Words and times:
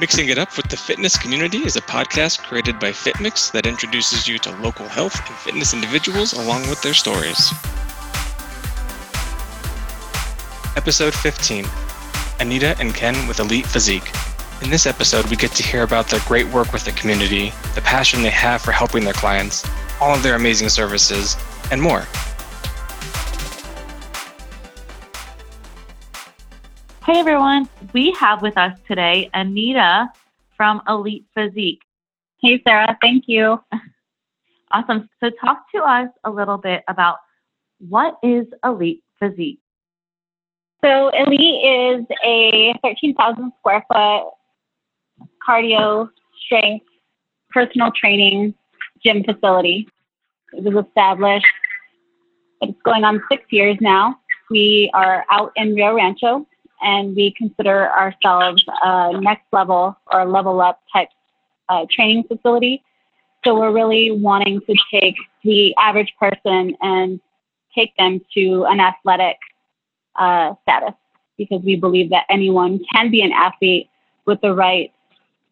Mixing 0.00 0.30
It 0.30 0.38
Up 0.38 0.56
with 0.56 0.66
the 0.68 0.78
Fitness 0.78 1.18
Community 1.18 1.58
is 1.58 1.76
a 1.76 1.82
podcast 1.82 2.42
created 2.42 2.80
by 2.80 2.88
FitMix 2.88 3.52
that 3.52 3.66
introduces 3.66 4.26
you 4.26 4.38
to 4.38 4.50
local 4.62 4.88
health 4.88 5.14
and 5.28 5.36
fitness 5.36 5.74
individuals 5.74 6.32
along 6.32 6.62
with 6.70 6.80
their 6.80 6.94
stories. 6.94 7.52
Episode 10.74 11.12
15 11.12 11.66
Anita 12.40 12.74
and 12.80 12.94
Ken 12.94 13.28
with 13.28 13.40
Elite 13.40 13.66
Physique. 13.66 14.10
In 14.62 14.70
this 14.70 14.86
episode, 14.86 15.26
we 15.26 15.36
get 15.36 15.50
to 15.52 15.62
hear 15.62 15.82
about 15.82 16.06
their 16.06 16.20
great 16.20 16.46
work 16.46 16.72
with 16.72 16.86
the 16.86 16.92
community, 16.92 17.52
the 17.74 17.82
passion 17.82 18.22
they 18.22 18.30
have 18.30 18.62
for 18.62 18.72
helping 18.72 19.04
their 19.04 19.12
clients, 19.12 19.68
all 20.00 20.14
of 20.14 20.22
their 20.22 20.34
amazing 20.34 20.70
services, 20.70 21.36
and 21.70 21.82
more. 21.82 22.06
Hey 27.10 27.18
everyone, 27.18 27.68
we 27.92 28.12
have 28.20 28.40
with 28.40 28.56
us 28.56 28.78
today 28.86 29.28
Anita 29.34 30.08
from 30.56 30.80
Elite 30.86 31.26
Physique. 31.34 31.82
Hey 32.40 32.62
Sarah, 32.64 32.96
thank 33.02 33.24
you. 33.26 33.60
Awesome. 34.70 35.08
So, 35.18 35.30
talk 35.44 35.64
to 35.74 35.82
us 35.82 36.08
a 36.22 36.30
little 36.30 36.56
bit 36.56 36.84
about 36.86 37.16
what 37.80 38.16
is 38.22 38.46
Elite 38.62 39.02
Physique? 39.18 39.58
So, 40.84 41.08
Elite 41.08 41.98
is 42.00 42.06
a 42.24 42.74
13,000 42.84 43.50
square 43.58 43.84
foot 43.92 44.30
cardio, 45.44 46.08
strength, 46.46 46.86
personal 47.50 47.90
training 47.90 48.54
gym 49.04 49.24
facility. 49.24 49.88
It 50.52 50.62
was 50.62 50.84
established, 50.86 51.46
it's 52.60 52.80
going 52.84 53.02
on 53.02 53.20
six 53.28 53.42
years 53.50 53.78
now. 53.80 54.20
We 54.48 54.92
are 54.94 55.24
out 55.32 55.50
in 55.56 55.74
Rio 55.74 55.96
Rancho 55.96 56.46
and 56.82 57.14
we 57.14 57.34
consider 57.36 57.90
ourselves 57.90 58.64
a 58.82 59.20
next 59.20 59.44
level 59.52 59.96
or 60.12 60.24
level 60.24 60.60
up 60.60 60.80
type 60.92 61.08
uh, 61.68 61.86
training 61.90 62.24
facility. 62.24 62.82
So 63.44 63.58
we're 63.58 63.72
really 63.72 64.10
wanting 64.10 64.60
to 64.68 64.74
take 64.92 65.16
the 65.44 65.74
average 65.76 66.12
person 66.18 66.76
and 66.80 67.20
take 67.74 67.96
them 67.96 68.20
to 68.34 68.64
an 68.68 68.80
athletic 68.80 69.36
uh, 70.16 70.54
status 70.62 70.94
because 71.38 71.62
we 71.62 71.76
believe 71.76 72.10
that 72.10 72.24
anyone 72.28 72.80
can 72.92 73.10
be 73.10 73.22
an 73.22 73.32
athlete 73.32 73.88
with 74.26 74.40
the 74.42 74.52
right 74.52 74.92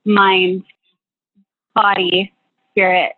mind, 0.05 0.65
body, 1.75 2.33
spirit 2.71 3.13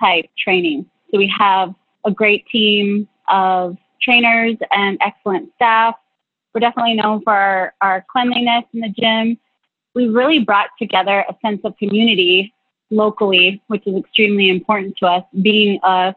type 0.00 0.28
training. 0.36 0.86
So 1.10 1.18
we 1.18 1.32
have 1.38 1.74
a 2.04 2.10
great 2.10 2.46
team 2.48 3.08
of 3.28 3.76
trainers 4.02 4.56
and 4.72 4.98
excellent 5.00 5.50
staff 5.54 5.94
we're 6.54 6.60
definitely 6.60 6.94
known 6.94 7.22
for 7.22 7.32
our, 7.32 7.74
our 7.80 8.06
cleanliness 8.10 8.64
in 8.72 8.80
the 8.80 8.88
gym. 8.88 9.38
We 9.94 10.08
really 10.08 10.38
brought 10.38 10.70
together 10.78 11.24
a 11.28 11.34
sense 11.44 11.60
of 11.64 11.76
community 11.76 12.54
locally, 12.90 13.62
which 13.66 13.86
is 13.86 13.96
extremely 13.96 14.48
important 14.48 14.96
to 14.98 15.06
us. 15.06 15.24
Being 15.42 15.80
a 15.82 16.14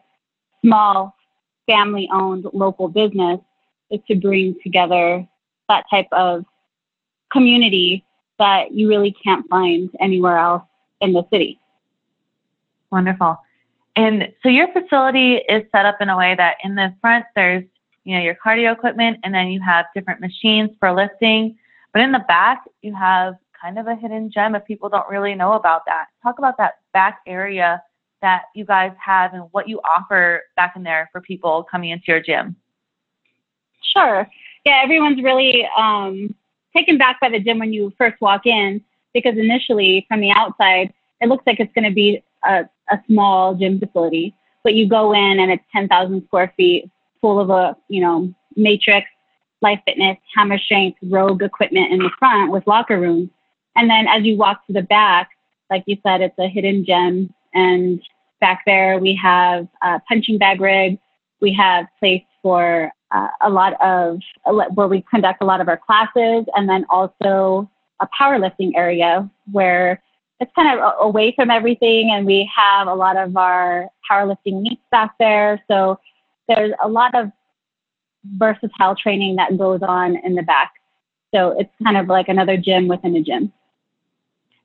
small, 0.63 1.15
family 1.65 2.07
owned 2.13 2.45
local 2.53 2.87
business 2.87 3.39
is 3.89 3.99
to 4.07 4.15
bring 4.15 4.55
together 4.63 5.27
that 5.69 5.85
type 5.89 6.07
of 6.11 6.45
community 7.31 8.05
that 8.39 8.71
you 8.71 8.87
really 8.87 9.15
can't 9.23 9.47
find 9.49 9.89
anywhere 9.99 10.37
else 10.37 10.63
in 11.01 11.13
the 11.13 11.23
city. 11.31 11.59
Wonderful. 12.91 13.37
And 13.95 14.31
so 14.43 14.49
your 14.49 14.71
facility 14.71 15.37
is 15.49 15.63
set 15.71 15.85
up 15.85 15.97
in 16.01 16.09
a 16.09 16.17
way 16.17 16.35
that 16.35 16.57
in 16.63 16.75
the 16.75 16.93
front 17.01 17.25
there's 17.35 17.63
you 18.07 18.15
know, 18.15 18.23
your 18.23 18.35
cardio 18.35 18.71
equipment, 18.71 19.19
and 19.25 19.33
then 19.33 19.47
you 19.47 19.59
have 19.59 19.85
different 19.93 20.21
machines 20.21 20.69
for 20.79 20.93
lifting. 20.93 21.57
But 21.91 22.03
in 22.03 22.13
the 22.13 22.23
back, 22.25 22.63
you 22.81 22.95
have 22.95 23.35
kind 23.61 23.77
of 23.77 23.87
a 23.87 23.95
hidden 23.95 24.31
gem 24.31 24.55
if 24.55 24.63
people 24.63 24.87
don't 24.87 25.09
really 25.09 25.35
know 25.35 25.53
about 25.53 25.81
that. 25.87 26.05
Talk 26.23 26.39
about 26.39 26.57
that 26.57 26.75
back 26.93 27.19
area 27.27 27.83
that 28.21 28.43
you 28.55 28.63
guys 28.63 28.93
have 29.03 29.33
and 29.33 29.43
what 29.51 29.67
you 29.67 29.81
offer 29.81 30.43
back 30.55 30.77
in 30.77 30.83
there 30.83 31.09
for 31.11 31.19
people 31.19 31.67
coming 31.69 31.89
into 31.89 32.05
your 32.07 32.21
gym. 32.21 32.55
Sure. 33.93 34.25
Yeah, 34.63 34.79
everyone's 34.81 35.21
really 35.21 35.67
um, 35.77 36.33
taken 36.73 36.97
back 36.97 37.19
by 37.19 37.27
the 37.27 37.41
gym 37.41 37.59
when 37.59 37.73
you 37.73 37.91
first 37.97 38.21
walk 38.21 38.45
in 38.45 38.81
because 39.13 39.37
initially 39.37 40.05
from 40.07 40.21
the 40.21 40.31
outside, 40.31 40.93
it 41.19 41.27
looks 41.27 41.43
like 41.45 41.59
it's 41.59 41.73
going 41.73 41.83
to 41.83 41.93
be 41.93 42.23
a, 42.45 42.69
a 42.89 42.99
small 43.05 43.53
gym 43.53 43.81
facility. 43.81 44.33
But 44.63 44.75
you 44.75 44.87
go 44.87 45.11
in 45.13 45.41
and 45.41 45.51
it's 45.51 45.63
10,000 45.73 46.23
square 46.25 46.53
feet, 46.55 46.89
full 47.27 47.41
of 47.41 47.49
a, 47.49 47.75
you 47.89 47.99
know, 47.99 48.33
matrix, 48.55 49.09
life 49.61 49.81
fitness, 49.85 50.17
hammer 50.33 50.57
strength, 50.57 50.97
rogue 51.03 51.43
equipment 51.43 51.91
in 51.91 51.99
the 51.99 52.11
front 52.17 52.53
with 52.53 52.65
locker 52.65 52.97
rooms. 52.97 53.29
And 53.75 53.89
then 53.89 54.07
as 54.07 54.23
you 54.23 54.37
walk 54.37 54.65
to 54.67 54.73
the 54.73 54.81
back, 54.81 55.29
like 55.69 55.83
you 55.87 55.97
said, 56.03 56.21
it's 56.21 56.39
a 56.39 56.47
hidden 56.47 56.85
gem. 56.85 57.33
And 57.53 58.01
back 58.39 58.61
there 58.65 58.97
we 58.97 59.13
have 59.21 59.67
a 59.83 59.99
punching 60.07 60.37
bag 60.37 60.61
rig. 60.61 60.99
We 61.41 61.51
have 61.55 61.85
place 61.99 62.23
for 62.41 62.93
uh, 63.11 63.27
a 63.41 63.49
lot 63.49 63.73
of 63.81 64.21
where 64.73 64.87
we 64.87 65.01
conduct 65.01 65.41
a 65.41 65.45
lot 65.45 65.59
of 65.59 65.67
our 65.67 65.81
classes, 65.85 66.45
and 66.55 66.69
then 66.69 66.85
also 66.89 67.69
a 67.99 68.07
powerlifting 68.17 68.71
area 68.75 69.29
where 69.51 70.01
it's 70.39 70.51
kind 70.55 70.79
of 70.79 70.93
away 71.01 71.33
from 71.35 71.51
everything, 71.51 72.11
and 72.13 72.25
we 72.25 72.49
have 72.55 72.87
a 72.87 72.93
lot 72.93 73.17
of 73.17 73.35
our 73.35 73.89
powerlifting 74.09 74.61
meets 74.61 74.81
back 74.91 75.11
there. 75.19 75.61
So 75.67 75.99
there's 76.47 76.73
a 76.83 76.87
lot 76.87 77.15
of 77.15 77.31
versatile 78.35 78.95
training 78.95 79.35
that 79.37 79.57
goes 79.57 79.81
on 79.81 80.17
in 80.23 80.35
the 80.35 80.41
back. 80.41 80.73
So 81.33 81.59
it's 81.59 81.71
kind 81.83 81.97
of 81.97 82.07
like 82.07 82.29
another 82.29 82.57
gym 82.57 82.87
within 82.87 83.15
a 83.15 83.21
gym. 83.21 83.51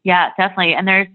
Yeah, 0.04 0.30
definitely. 0.36 0.74
And 0.74 0.86
there's 0.86 1.08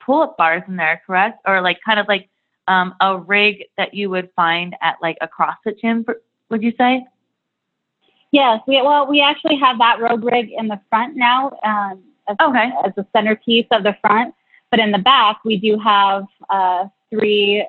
pull 0.00 0.22
up 0.22 0.36
bars 0.36 0.62
in 0.66 0.76
there, 0.76 1.02
correct? 1.06 1.40
Or 1.46 1.60
like 1.60 1.78
kind 1.84 1.98
of 1.98 2.08
like 2.08 2.28
um, 2.68 2.94
a 3.00 3.18
rig 3.18 3.64
that 3.76 3.94
you 3.94 4.10
would 4.10 4.30
find 4.36 4.74
at 4.80 4.96
like 5.02 5.18
a 5.20 5.28
CrossFit 5.28 5.80
gym, 5.80 6.04
would 6.50 6.62
you 6.62 6.72
say? 6.78 7.04
Yes. 8.32 8.60
We, 8.66 8.80
well, 8.82 9.06
we 9.06 9.20
actually 9.20 9.56
have 9.56 9.78
that 9.78 10.00
rogue 10.00 10.24
rig 10.24 10.50
in 10.56 10.68
the 10.68 10.80
front 10.88 11.16
now 11.16 11.58
um, 11.64 12.02
as, 12.28 12.36
okay. 12.40 12.70
as 12.84 12.92
the 12.96 13.06
centerpiece 13.12 13.66
of 13.72 13.82
the 13.82 13.96
front. 14.00 14.34
But 14.70 14.80
in 14.80 14.92
the 14.92 14.98
back, 14.98 15.38
we 15.44 15.56
do 15.56 15.78
have 15.78 16.24
uh, 16.48 16.86
three 17.10 17.66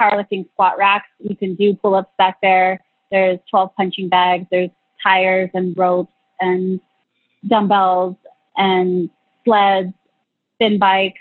powerlifting 0.00 0.48
squat 0.52 0.78
racks. 0.78 1.08
You 1.18 1.36
can 1.36 1.54
do 1.54 1.74
pull 1.74 1.94
ups 1.94 2.12
back 2.18 2.38
there. 2.42 2.80
There's 3.10 3.38
12 3.50 3.70
punching 3.76 4.08
bags. 4.08 4.46
There's 4.50 4.70
tires 5.02 5.50
and 5.54 5.76
ropes 5.76 6.12
and 6.40 6.80
dumbbells 7.46 8.16
and 8.56 9.10
sleds, 9.44 9.92
spin 10.54 10.78
bikes. 10.78 11.20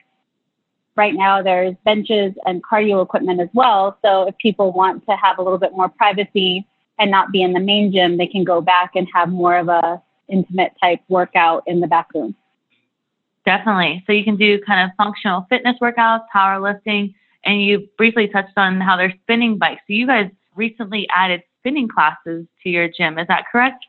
Right 0.96 1.14
now, 1.14 1.42
there's 1.42 1.76
benches 1.86 2.34
and 2.46 2.62
cardio 2.64 3.02
equipment 3.02 3.40
as 3.40 3.50
well. 3.54 3.98
So 4.04 4.28
if 4.28 4.38
people 4.38 4.72
want 4.72 5.06
to 5.08 5.16
have 5.16 5.38
a 5.40 5.42
little 5.42 5.58
bit 5.58 5.72
more 5.72 5.90
privacy 5.90 6.68
and 7.00 7.10
not 7.10 7.32
be 7.32 7.42
in 7.42 7.54
the 7.54 7.60
main 7.60 7.92
gym, 7.92 8.18
they 8.18 8.28
can 8.28 8.44
go 8.44 8.62
back 8.62 8.92
and 8.96 9.08
have 9.14 9.30
more 9.30 9.58
of 9.58 9.70
a 9.70 10.02
intimate 10.28 10.74
type 10.82 11.00
workout 11.10 11.64
in 11.66 11.80
the 11.80 11.88
back 11.88 12.08
room. 12.14 12.36
Definitely. 13.46 14.04
So 14.06 14.14
you 14.14 14.24
can 14.24 14.36
do 14.36 14.60
kind 14.62 14.90
of 14.90 14.96
functional 14.98 15.48
fitness 15.50 15.78
workouts, 15.82 16.26
powerlifting, 16.34 17.14
and 17.44 17.62
you 17.62 17.88
briefly 17.98 18.28
touched 18.28 18.58
on 18.58 18.80
how 18.82 18.98
they're 18.98 19.14
spinning 19.24 19.58
bikes. 19.58 19.82
So 19.88 19.94
you 19.94 20.08
guys 20.08 20.30
recently 20.56 21.08
added 21.16 21.44
spinning 21.60 21.88
classes 21.88 22.46
to 22.64 22.70
your 22.70 22.88
gym. 22.88 23.18
Is 23.18 23.28
that 23.28 23.46
correct? 23.52 23.86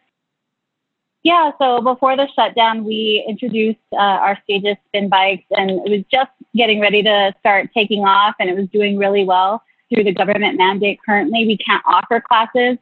Yeah, 1.22 1.52
so 1.58 1.80
before 1.80 2.16
the 2.16 2.26
shutdown, 2.34 2.84
we 2.84 3.24
introduced 3.28 3.78
uh, 3.92 3.96
our 3.96 4.36
Stages 4.42 4.76
spin 4.88 5.08
bikes, 5.08 5.44
and 5.50 5.70
it 5.70 5.90
was 5.90 6.02
just 6.10 6.30
getting 6.56 6.80
ready 6.80 7.02
to 7.04 7.32
start 7.38 7.70
taking 7.72 8.04
off, 8.04 8.34
and 8.40 8.50
it 8.50 8.56
was 8.56 8.68
doing 8.70 8.98
really 8.98 9.24
well 9.24 9.62
through 9.88 10.02
the 10.02 10.12
government 10.12 10.58
mandate. 10.58 10.98
Currently, 11.06 11.46
we 11.46 11.56
can't 11.58 11.82
offer 11.86 12.20
classes, 12.20 12.76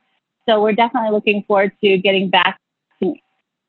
so 0.49 0.63
we're 0.63 0.73
definitely 0.73 1.11
looking 1.11 1.43
forward 1.43 1.73
to 1.83 1.99
getting 1.99 2.31
back 2.31 2.59
to 3.03 3.15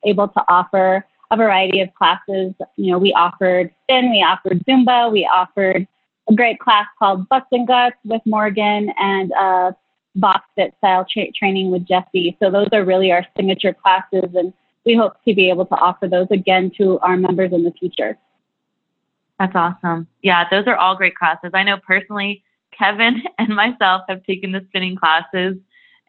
able 0.04 0.28
to 0.28 0.42
offer 0.48 1.04
a 1.30 1.36
variety 1.36 1.80
of 1.80 1.92
classes. 1.94 2.54
You 2.76 2.92
know, 2.92 2.98
we 2.98 3.12
offered 3.12 3.74
spin, 3.82 4.10
we 4.10 4.22
offered 4.22 4.64
Zumba, 4.64 5.12
we 5.12 5.26
offered 5.26 5.86
a 6.32 6.36
great 6.36 6.58
class 6.58 6.86
called 6.98 7.28
Butts 7.28 7.46
and 7.52 7.66
Guts 7.66 7.96
with 8.04 8.22
Morgan 8.24 8.92
and 8.98 9.32
uh, 9.32 9.72
box 10.16 10.44
fit 10.56 10.74
style 10.78 11.06
tra- 11.10 11.30
training 11.32 11.70
with 11.70 11.86
Jesse. 11.86 12.36
So 12.40 12.50
those 12.50 12.68
are 12.72 12.84
really 12.84 13.12
our 13.12 13.26
signature 13.36 13.74
classes, 13.74 14.30
and 14.34 14.52
we 14.84 14.96
hope 14.96 15.14
to 15.26 15.34
be 15.34 15.50
able 15.50 15.66
to 15.66 15.74
offer 15.74 16.08
those 16.08 16.28
again 16.30 16.72
to 16.78 16.98
our 17.00 17.16
members 17.16 17.52
in 17.52 17.64
the 17.64 17.72
future. 17.72 18.18
That's 19.38 19.54
awesome. 19.54 20.06
Yeah, 20.22 20.44
those 20.50 20.66
are 20.66 20.76
all 20.76 20.96
great 20.96 21.16
classes. 21.16 21.50
I 21.54 21.62
know 21.62 21.76
personally, 21.76 22.42
Kevin 22.76 23.22
and 23.38 23.54
myself 23.54 24.02
have 24.08 24.24
taken 24.24 24.52
the 24.52 24.64
spinning 24.68 24.96
classes, 24.96 25.56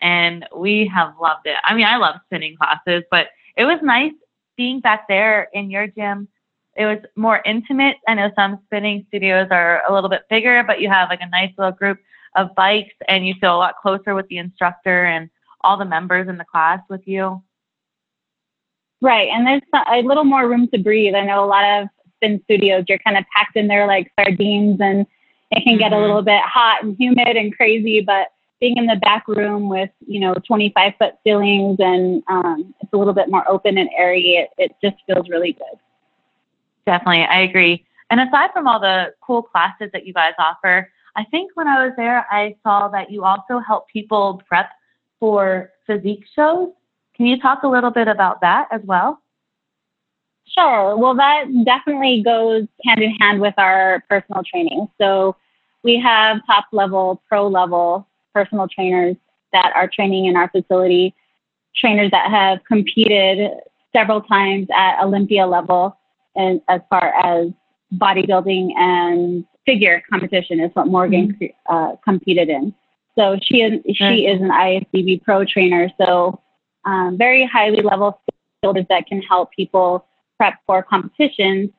and 0.02 0.46
we 0.56 0.90
have 0.94 1.14
loved 1.22 1.48
it. 1.48 1.58
I 1.64 1.76
mean, 1.76 1.86
I 1.86 1.98
love 1.98 2.16
spinning 2.26 2.56
classes, 2.56 3.04
but 3.12 3.28
it 3.58 3.66
was 3.66 3.80
nice 3.84 4.14
being 4.56 4.80
back 4.80 5.08
there 5.08 5.50
in 5.54 5.72
your 5.72 5.88
gym 5.88 6.28
it 6.76 6.86
was 6.86 7.00
more 7.16 7.42
intimate. 7.46 7.98
I 8.08 8.16
know 8.16 8.32
some 8.36 8.60
spinning 8.66 9.06
studios 9.08 9.48
are 9.52 9.84
a 9.88 9.94
little 9.94 10.10
bit 10.10 10.24
bigger, 10.30 10.64
but 10.64 10.82
you 10.82 10.90
have 10.90 11.10
like 11.10 11.22
a 11.22 11.30
nice 11.30 11.52
little 11.58 11.72
group 11.72 12.00
of 12.36 12.56
bikes 12.56 12.96
and 13.08 13.28
you 13.28 13.36
feel 13.40 13.56
a 13.56 13.58
lot 13.58 13.76
closer 13.82 14.16
with 14.16 14.28
the 14.28 14.38
instructor 14.38 15.06
and 15.06 15.30
all 15.62 15.78
the 15.78 15.86
members 15.86 16.28
in 16.28 16.38
the 16.38 16.46
class 16.46 16.80
with 16.90 17.08
you. 17.08 17.42
Right. 19.02 19.30
And 19.30 19.46
there's 19.46 19.62
a 19.92 20.02
little 20.02 20.24
more 20.24 20.48
room 20.48 20.68
to 20.74 20.80
breathe. 20.80 21.14
I 21.14 21.26
know 21.26 21.44
a 21.44 21.46
lot 21.46 21.82
of 21.82 21.90
spin 22.16 22.42
studios, 22.46 22.86
you're 22.88 23.00
kind 23.00 23.18
of 23.18 23.26
packed 23.36 23.56
in 23.56 23.68
there 23.68 23.86
like 23.86 24.12
sardines 24.20 24.80
and 24.80 25.06
it 25.52 25.64
can 25.64 25.78
get 25.78 25.94
a 25.94 25.96
Mhm. 25.96 26.02
little 26.02 26.22
bit 26.22 26.42
hot 26.42 26.84
and 26.84 26.96
humid 26.98 27.38
and 27.38 27.56
crazy, 27.56 28.02
but 28.02 28.30
being 28.60 28.78
in 28.78 28.86
the 28.86 28.96
back 28.96 29.28
room 29.28 29.68
with, 29.68 29.90
you 30.08 30.20
know, 30.20 30.34
25 30.48 30.96
foot 30.96 31.16
ceilings 31.24 31.76
and 31.80 32.24
um, 32.28 32.74
it's 32.82 32.94
a 32.94 32.98
little 32.98 33.14
bit 33.14 33.30
more 33.30 33.48
open 33.50 33.78
and 33.78 33.90
airy, 33.96 34.36
it, 34.38 34.50
it 34.58 34.72
just 34.82 34.96
feels 35.06 35.28
really 35.30 35.52
good. 35.54 35.78
Definitely, 36.86 37.24
I 37.24 37.42
agree. 37.42 37.86
And 38.10 38.20
aside 38.20 38.52
from 38.54 38.68
all 38.68 38.80
the 38.80 39.14
cool 39.22 39.42
classes 39.42 39.90
that 39.94 40.06
you 40.06 40.14
guys 40.14 40.34
offer, 40.38 40.90
I 41.16 41.24
think 41.26 41.52
when 41.56 41.68
I 41.68 41.86
was 41.86 41.94
there, 41.98 42.26
I 42.30 42.56
saw 42.64 42.88
that 42.90 43.12
you 43.12 43.24
also 43.24 43.60
help 43.60 43.88
people 43.88 44.42
prep 44.48 44.70
for 45.20 45.72
physique 45.88 46.26
shows. 46.36 46.70
Can 47.16 47.28
you 47.28 47.40
talk 47.40 47.64
a 47.64 47.68
little 47.68 47.92
bit 47.92 48.08
about 48.08 48.42
that 48.42 48.68
as 48.72 48.82
well? 48.84 49.22
Sure. 50.46 50.98
Well, 50.98 51.16
that 51.16 51.46
definitely 51.66 52.22
goes 52.24 52.68
hand 52.86 53.02
in 53.02 53.12
hand 53.16 53.40
with 53.40 53.54
our 53.58 54.04
personal 54.10 54.44
training. 54.44 54.88
So 55.00 55.36
we 55.84 56.00
have 56.00 56.46
top 56.46 56.66
level, 56.72 57.22
pro 57.28 57.48
level 57.48 58.08
personal 58.34 58.68
trainers 58.68 59.16
that 59.54 59.72
are 59.76 59.88
training 59.88 60.26
in 60.26 60.36
our 60.36 60.50
facility, 60.50 61.14
trainers 61.76 62.12
that 62.12 62.30
have 62.30 62.64
competed 62.66 63.52
several 63.96 64.22
times 64.22 64.68
at 64.76 65.02
Olympia 65.04 65.46
level 65.46 65.98
and 66.36 66.62
as 66.68 66.82
far 66.90 67.14
as 67.24 67.50
bodybuilding 67.96 68.72
and 68.76 69.46
figure 69.66 70.02
competition 70.10 70.60
is 70.60 70.72
what 70.74 70.88
Morgan 70.88 71.38
uh, 71.70 71.94
competed 72.04 72.50
in. 72.50 72.74
So 73.18 73.38
she 73.42 73.62
is, 73.62 73.80
she 73.96 74.26
is 74.26 74.42
an 74.42 74.50
IFBB 74.50 75.24
pro 75.24 75.46
trainer. 75.46 75.90
So 76.00 76.42
um, 76.86 77.18
very 77.18 77.46
highly 77.46 77.82
level 77.82 78.20
skills 78.60 78.86
that 78.90 79.08
can 79.08 79.22
help 79.22 79.52
people 79.52 80.06
prep 80.38 80.56
for 80.66 80.82
competitions 80.84 81.70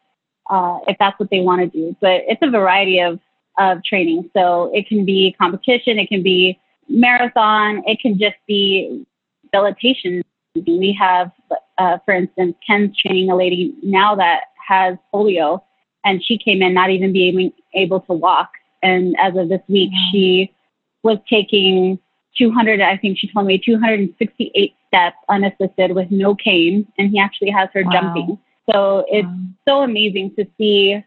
uh, 0.51 0.79
if 0.87 0.97
that's 0.99 1.19
what 1.19 1.31
they 1.31 1.41
want 1.41 1.61
to 1.61 1.67
do. 1.67 1.97
But 2.01 2.23
it's 2.29 2.41
a 2.43 2.51
variety 2.51 3.01
of, 3.01 3.19
of 3.59 3.83
training. 3.85 4.31
So 4.37 4.71
it 4.75 4.89
can 4.89 5.05
be 5.05 5.35
competition, 5.39 5.99
it 5.99 6.09
can 6.09 6.23
be 6.23 6.59
marathon, 6.89 7.83
it 7.87 7.99
can 8.01 8.19
just 8.19 8.37
be 8.47 9.05
rehabilitation. 9.53 10.23
We 10.55 10.97
have, 11.01 11.33
uh, 11.79 11.99
for 12.05 12.15
instance, 12.15 12.57
Ken's 12.67 12.97
training 12.97 13.31
a 13.31 13.37
lady 13.37 13.75
now 13.83 14.15
that 14.15 14.45
has 14.69 14.97
polio, 15.13 15.61
and 16.05 16.23
she 16.25 16.39
came 16.39 16.63
in 16.63 16.75
not 16.75 16.91
even 16.91 17.13
being 17.13 17.53
able 17.75 18.01
to 18.01 18.13
walk. 18.13 18.51
And 18.83 19.17
as 19.19 19.37
of 19.37 19.49
this 19.49 19.63
week, 19.69 19.91
Wow. 19.93 20.09
she 20.13 20.55
was 21.03 21.19
taking 21.29 21.99
200, 22.37 22.81
I 22.81 22.97
think 22.97 23.19
she 23.19 23.29
told 23.29 23.47
me 23.47 23.59
268 23.59 24.75
steps 24.89 25.17
unassisted 25.29 25.93
with 25.93 26.11
no 26.11 26.35
cane, 26.35 26.87
and 26.99 27.11
he 27.11 27.19
actually 27.19 27.51
has 27.51 27.69
her 27.75 27.85
Wow. 27.85 27.91
jumping. 27.93 28.39
So 28.71 29.05
it's 29.11 29.27
Um, 29.27 29.57
so 29.67 29.83
amazing 29.83 30.35
to 30.37 30.47
see 30.57 31.03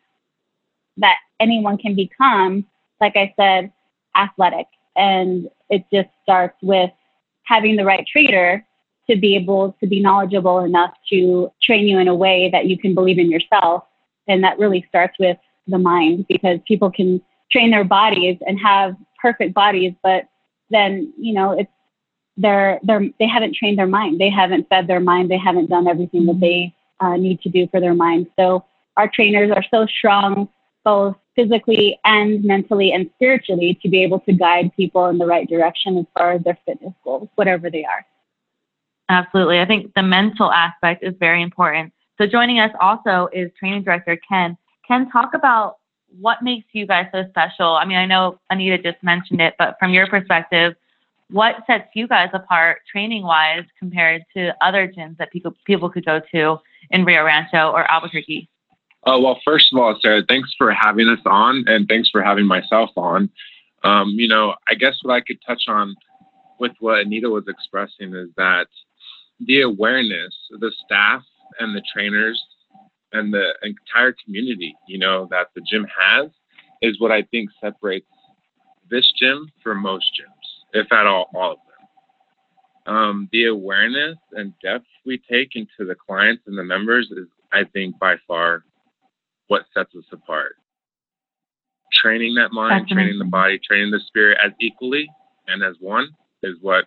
that 0.97 1.17
anyone 1.39 1.77
can 1.77 1.95
become, 1.95 2.65
like 2.99 3.15
I 3.15 3.33
said, 3.35 3.71
athletic. 4.15 4.67
And 4.95 5.49
it 5.69 5.85
just 5.91 6.09
starts 6.23 6.57
with 6.61 6.91
having 7.43 7.75
the 7.75 7.85
right 7.85 8.05
trainer 8.05 8.66
to 9.09 9.15
be 9.15 9.35
able 9.35 9.75
to 9.79 9.87
be 9.87 9.99
knowledgeable 10.01 10.59
enough 10.59 10.93
to 11.09 11.51
train 11.61 11.87
you 11.87 11.97
in 11.97 12.07
a 12.07 12.15
way 12.15 12.49
that 12.51 12.65
you 12.65 12.77
can 12.77 12.93
believe 12.93 13.19
in 13.19 13.31
yourself. 13.31 13.83
And 14.27 14.43
that 14.43 14.59
really 14.59 14.85
starts 14.89 15.17
with 15.19 15.37
the 15.67 15.77
mind 15.77 16.25
because 16.27 16.59
people 16.67 16.91
can 16.91 17.21
train 17.51 17.71
their 17.71 17.83
bodies 17.83 18.37
and 18.45 18.59
have 18.59 18.95
perfect 19.21 19.53
bodies, 19.53 19.93
but 20.03 20.27
then, 20.69 21.13
you 21.17 21.33
know, 21.33 21.57
it's 21.57 21.71
they're, 22.39 22.79
they're, 22.83 23.07
they 23.19 23.27
haven't 23.27 23.55
trained 23.55 23.79
their 23.79 23.87
mind. 23.87 24.19
They 24.19 24.29
haven't 24.29 24.69
fed 24.69 24.87
their 24.87 24.99
mind. 24.99 25.31
They 25.31 25.39
haven't 25.39 25.69
done 25.69 25.87
everything 25.87 26.27
that 26.27 26.39
they 26.39 26.75
uh, 26.99 27.15
need 27.15 27.41
to 27.41 27.49
do 27.49 27.67
for 27.69 27.79
their 27.79 27.95
mind. 27.95 28.27
So 28.37 28.63
our 28.95 29.07
trainers 29.07 29.49
are 29.51 29.63
so 29.71 29.87
strong, 29.87 30.47
both 30.83 31.15
physically 31.35 31.99
and 32.03 32.43
mentally 32.43 32.91
and 32.91 33.09
spiritually, 33.15 33.79
to 33.81 33.89
be 33.89 34.03
able 34.03 34.19
to 34.21 34.33
guide 34.33 34.71
people 34.75 35.07
in 35.07 35.17
the 35.17 35.25
right 35.25 35.49
direction 35.49 35.97
as 35.97 36.05
far 36.15 36.33
as 36.33 36.43
their 36.43 36.57
fitness 36.65 36.93
goals, 37.03 37.27
whatever 37.35 37.71
they 37.71 37.85
are. 37.85 38.05
Absolutely. 39.09 39.59
I 39.59 39.65
think 39.65 39.93
the 39.95 40.03
mental 40.03 40.51
aspect 40.51 41.03
is 41.03 41.13
very 41.19 41.41
important. 41.41 41.93
So 42.17 42.27
joining 42.27 42.59
us 42.59 42.71
also 42.81 43.29
is 43.31 43.51
training 43.57 43.83
director 43.83 44.19
Ken. 44.27 44.57
Ken, 44.87 45.09
talk 45.09 45.33
about 45.33 45.77
what 46.19 46.41
makes 46.41 46.67
you 46.73 46.87
guys 46.87 47.07
so 47.11 47.23
special. 47.29 47.75
I 47.75 47.85
mean, 47.85 47.97
I 47.97 48.05
know 48.05 48.39
Anita 48.49 48.77
just 48.77 49.01
mentioned 49.03 49.41
it, 49.41 49.55
but 49.59 49.75
from 49.79 49.91
your 49.91 50.07
perspective, 50.07 50.75
what 51.29 51.55
sets 51.67 51.89
you 51.93 52.07
guys 52.07 52.29
apart 52.33 52.79
training 52.89 53.23
wise 53.23 53.65
compared 53.77 54.23
to 54.35 54.53
other 54.61 54.87
gyms 54.87 55.17
that 55.17 55.31
people 55.31 55.53
people 55.65 55.89
could 55.89 56.05
go 56.05 56.21
to 56.33 56.57
in 56.89 57.03
Rio 57.03 57.23
Rancho 57.23 57.71
or 57.71 57.89
Albuquerque? 57.91 58.49
Uh, 59.05 59.19
well, 59.19 59.39
first 59.45 59.71
of 59.71 59.79
all, 59.79 59.97
Sarah, 60.01 60.23
thanks 60.27 60.53
for 60.57 60.71
having 60.71 61.07
us 61.07 61.19
on, 61.25 61.65
and 61.67 61.87
thanks 61.87 62.09
for 62.09 62.21
having 62.21 62.45
myself 62.45 62.89
on. 62.95 63.29
Um, 63.83 64.09
you 64.11 64.27
know, 64.27 64.55
I 64.67 64.75
guess 64.75 64.97
what 65.01 65.13
I 65.13 65.21
could 65.21 65.37
touch 65.45 65.63
on 65.67 65.95
with 66.59 66.71
what 66.79 66.99
Anita 66.99 67.29
was 67.29 67.45
expressing 67.47 68.15
is 68.15 68.29
that 68.37 68.67
the 69.39 69.61
awareness, 69.61 70.35
the 70.49 70.71
staff 70.85 71.23
and 71.59 71.75
the 71.75 71.83
trainers 71.93 72.41
and 73.13 73.33
the 73.33 73.53
entire 73.63 74.15
community, 74.23 74.75
you 74.87 74.97
know, 74.97 75.27
that 75.31 75.47
the 75.55 75.61
gym 75.61 75.85
has 75.97 76.29
is 76.81 76.99
what 76.99 77.11
I 77.11 77.23
think 77.23 77.49
separates 77.61 78.07
this 78.89 79.11
gym 79.19 79.49
from 79.63 79.81
most 79.81 80.05
gyms, 80.19 80.81
if 80.81 80.91
at 80.91 81.05
all, 81.05 81.29
all 81.33 81.53
of 81.53 81.57
them. 82.85 82.95
Um, 82.95 83.29
the 83.31 83.45
awareness 83.45 84.17
and 84.31 84.53
depth 84.63 84.85
we 85.05 85.21
take 85.29 85.55
into 85.55 85.85
the 85.85 85.95
clients 85.95 86.43
and 86.47 86.57
the 86.57 86.63
members 86.63 87.11
is, 87.11 87.27
I 87.51 87.63
think, 87.65 87.99
by 87.99 88.15
far 88.27 88.63
what 89.47 89.65
sets 89.73 89.95
us 89.95 90.05
apart. 90.11 90.55
Training 91.91 92.35
that 92.35 92.51
mind, 92.51 92.81
That's 92.81 92.91
training 92.91 93.17
the 93.17 93.25
body, 93.25 93.59
training 93.59 93.91
the 93.91 94.01
spirit 94.07 94.37
as 94.43 94.51
equally 94.59 95.09
and 95.47 95.63
as 95.63 95.75
one 95.79 96.09
is 96.43 96.55
what 96.61 96.85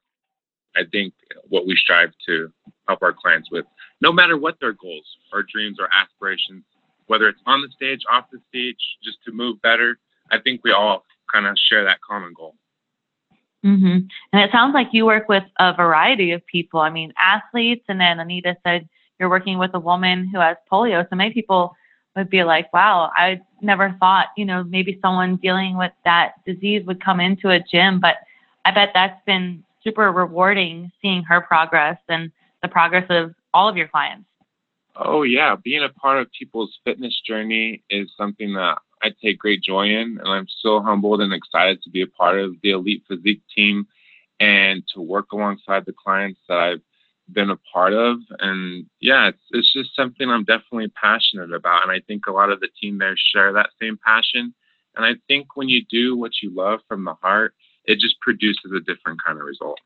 I 0.77 0.83
think 0.91 1.15
what 1.49 1.67
we 1.67 1.77
strive 1.77 2.11
to 2.27 2.53
help 2.87 3.03
our 3.03 3.13
clients 3.13 3.51
with, 3.51 3.65
no 4.01 4.13
matter 4.13 4.37
what 4.37 4.57
their 4.61 4.73
goals 4.73 5.07
or 5.33 5.43
dreams 5.43 5.79
or 5.81 5.89
aspirations, 5.97 6.65
whether 7.07 7.29
it's 7.29 7.41
on 7.47 7.61
the 7.61 7.69
stage, 7.75 8.01
off 8.11 8.27
the 8.33 8.39
stage, 8.49 8.79
just 9.03 9.19
to 9.25 9.33
move 9.33 9.61
better. 9.63 9.99
I 10.31 10.39
think 10.39 10.63
we 10.63 10.73
all 10.73 11.05
kind 11.33 11.47
of 11.47 11.57
share 11.59 11.85
that 11.85 12.01
common 12.01 12.33
goal. 12.37 12.55
hmm 13.63 13.99
And 14.33 14.43
it 14.43 14.51
sounds 14.53 14.75
like 14.75 14.89
you 14.93 15.07
work 15.07 15.29
with 15.29 15.45
a 15.59 15.75
variety 15.75 16.33
of 16.33 16.47
people. 16.47 16.81
I 16.81 16.91
mean, 16.91 17.13
athletes, 17.19 17.85
and 17.89 18.01
then 18.01 18.21
Anita 18.21 18.57
said 18.65 18.89
you're 19.19 19.29
working 19.29 19.59
with 19.59 19.73
a 19.75 19.81
woman 19.81 20.29
who 20.33 20.41
has 20.41 20.57
polio. 20.71 21.09
So 21.11 21.17
many 21.17 21.33
people 21.33 21.75
would 22.17 22.31
be 22.31 22.43
like, 22.43 22.73
wow, 22.73 23.11
I 23.15 23.41
never 23.61 23.95
thought, 24.01 24.29
you 24.37 24.45
know, 24.45 24.65
maybe 24.65 24.99
someone 25.03 25.37
dealing 25.37 25.77
with 25.77 25.93
that 26.05 26.33
disease 26.47 26.85
would 26.87 27.05
come 27.05 27.21
into 27.21 27.51
a 27.51 27.61
gym. 27.61 28.01
But 28.01 28.17
I 28.65 28.73
bet 28.73 28.91
that's 28.95 29.21
been 29.27 29.63
super 29.83 30.11
rewarding 30.13 30.91
seeing 31.01 31.23
her 31.25 31.41
progress 31.41 31.99
and 32.09 32.31
the 32.63 32.69
progress 32.69 33.07
of 33.11 33.35
all 33.53 33.69
of 33.69 33.77
your 33.77 33.89
clients. 33.89 34.27
Oh 34.97 35.23
yeah, 35.23 35.57
being 35.63 35.83
a 35.83 35.89
part 35.89 36.19
of 36.19 36.31
people's 36.37 36.79
fitness 36.85 37.19
journey 37.27 37.83
is 37.89 38.11
something 38.17 38.55
that 38.55 38.79
I 39.03 39.13
take 39.23 39.39
great 39.39 39.63
joy 39.63 39.87
in, 39.87 40.19
and 40.19 40.29
I'm 40.29 40.47
so 40.61 40.81
humbled 40.81 41.21
and 41.21 41.33
excited 41.33 41.83
to 41.83 41.91
be 41.91 42.03
a 42.03 42.07
part 42.07 42.39
of 42.39 42.57
the 42.63 42.71
Elite 42.71 43.05
Physique 43.09 43.43
team 43.55 43.87
and 44.39 44.83
to 44.95 45.01
work 45.01 45.33
alongside 45.33 45.87
the 45.87 45.93
clients 45.93 46.41
that 46.49 46.59
I've 46.59 46.83
been 47.33 47.51
a 47.51 47.59
part 47.73 47.93
of. 47.93 48.19
And 48.41 48.87
yeah, 49.01 49.29
it's 49.29 49.43
it's 49.51 49.73
just 49.73 49.95
something 49.95 50.29
I'm 50.29 50.45
definitely 50.45 50.89
passionate 50.89 51.53
about, 51.53 51.83
and 51.83 51.93
I 51.93 52.01
think 52.07 52.27
a 52.27 52.33
lot 52.33 52.51
of 52.51 52.61
the 52.61 52.69
team 52.81 52.99
there 52.99 53.15
share 53.17 53.53
that 53.53 53.71
same 53.81 53.99
passion. 54.05 54.55
And 54.97 55.07
I 55.07 55.13
think 55.29 55.57
when 55.57 55.69
you 55.69 55.85
do 55.89 56.17
what 56.17 56.33
you 56.43 56.51
love 56.53 56.81
from 56.89 57.05
the 57.05 57.15
heart, 57.15 57.55
it 57.85 57.99
just 57.99 58.21
produces 58.21 58.73
a 58.75 58.81
different 58.81 59.23
kind 59.25 59.39
of 59.39 59.45
result. 59.45 59.79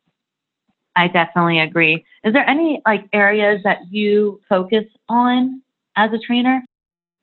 I 0.96 1.08
definitely 1.08 1.58
agree. 1.60 2.04
Is 2.22 2.32
there 2.32 2.48
any 2.48 2.80
like 2.86 3.08
areas 3.12 3.62
that 3.64 3.78
you 3.90 4.40
focus 4.48 4.84
on 5.08 5.62
as 5.96 6.12
a 6.12 6.18
trainer? 6.18 6.62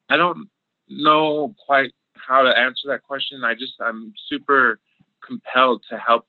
I 0.10 0.18
don't 0.18 0.50
know 0.90 1.56
quite 1.66 1.92
how 2.16 2.44
to 2.44 2.58
answer 2.58 2.88
that 2.88 3.04
question. 3.04 3.44
I 3.44 3.54
just 3.54 3.74
I'm 3.80 4.14
super 4.28 4.80
compelled 5.26 5.84
to 5.90 5.98
help 5.98 6.26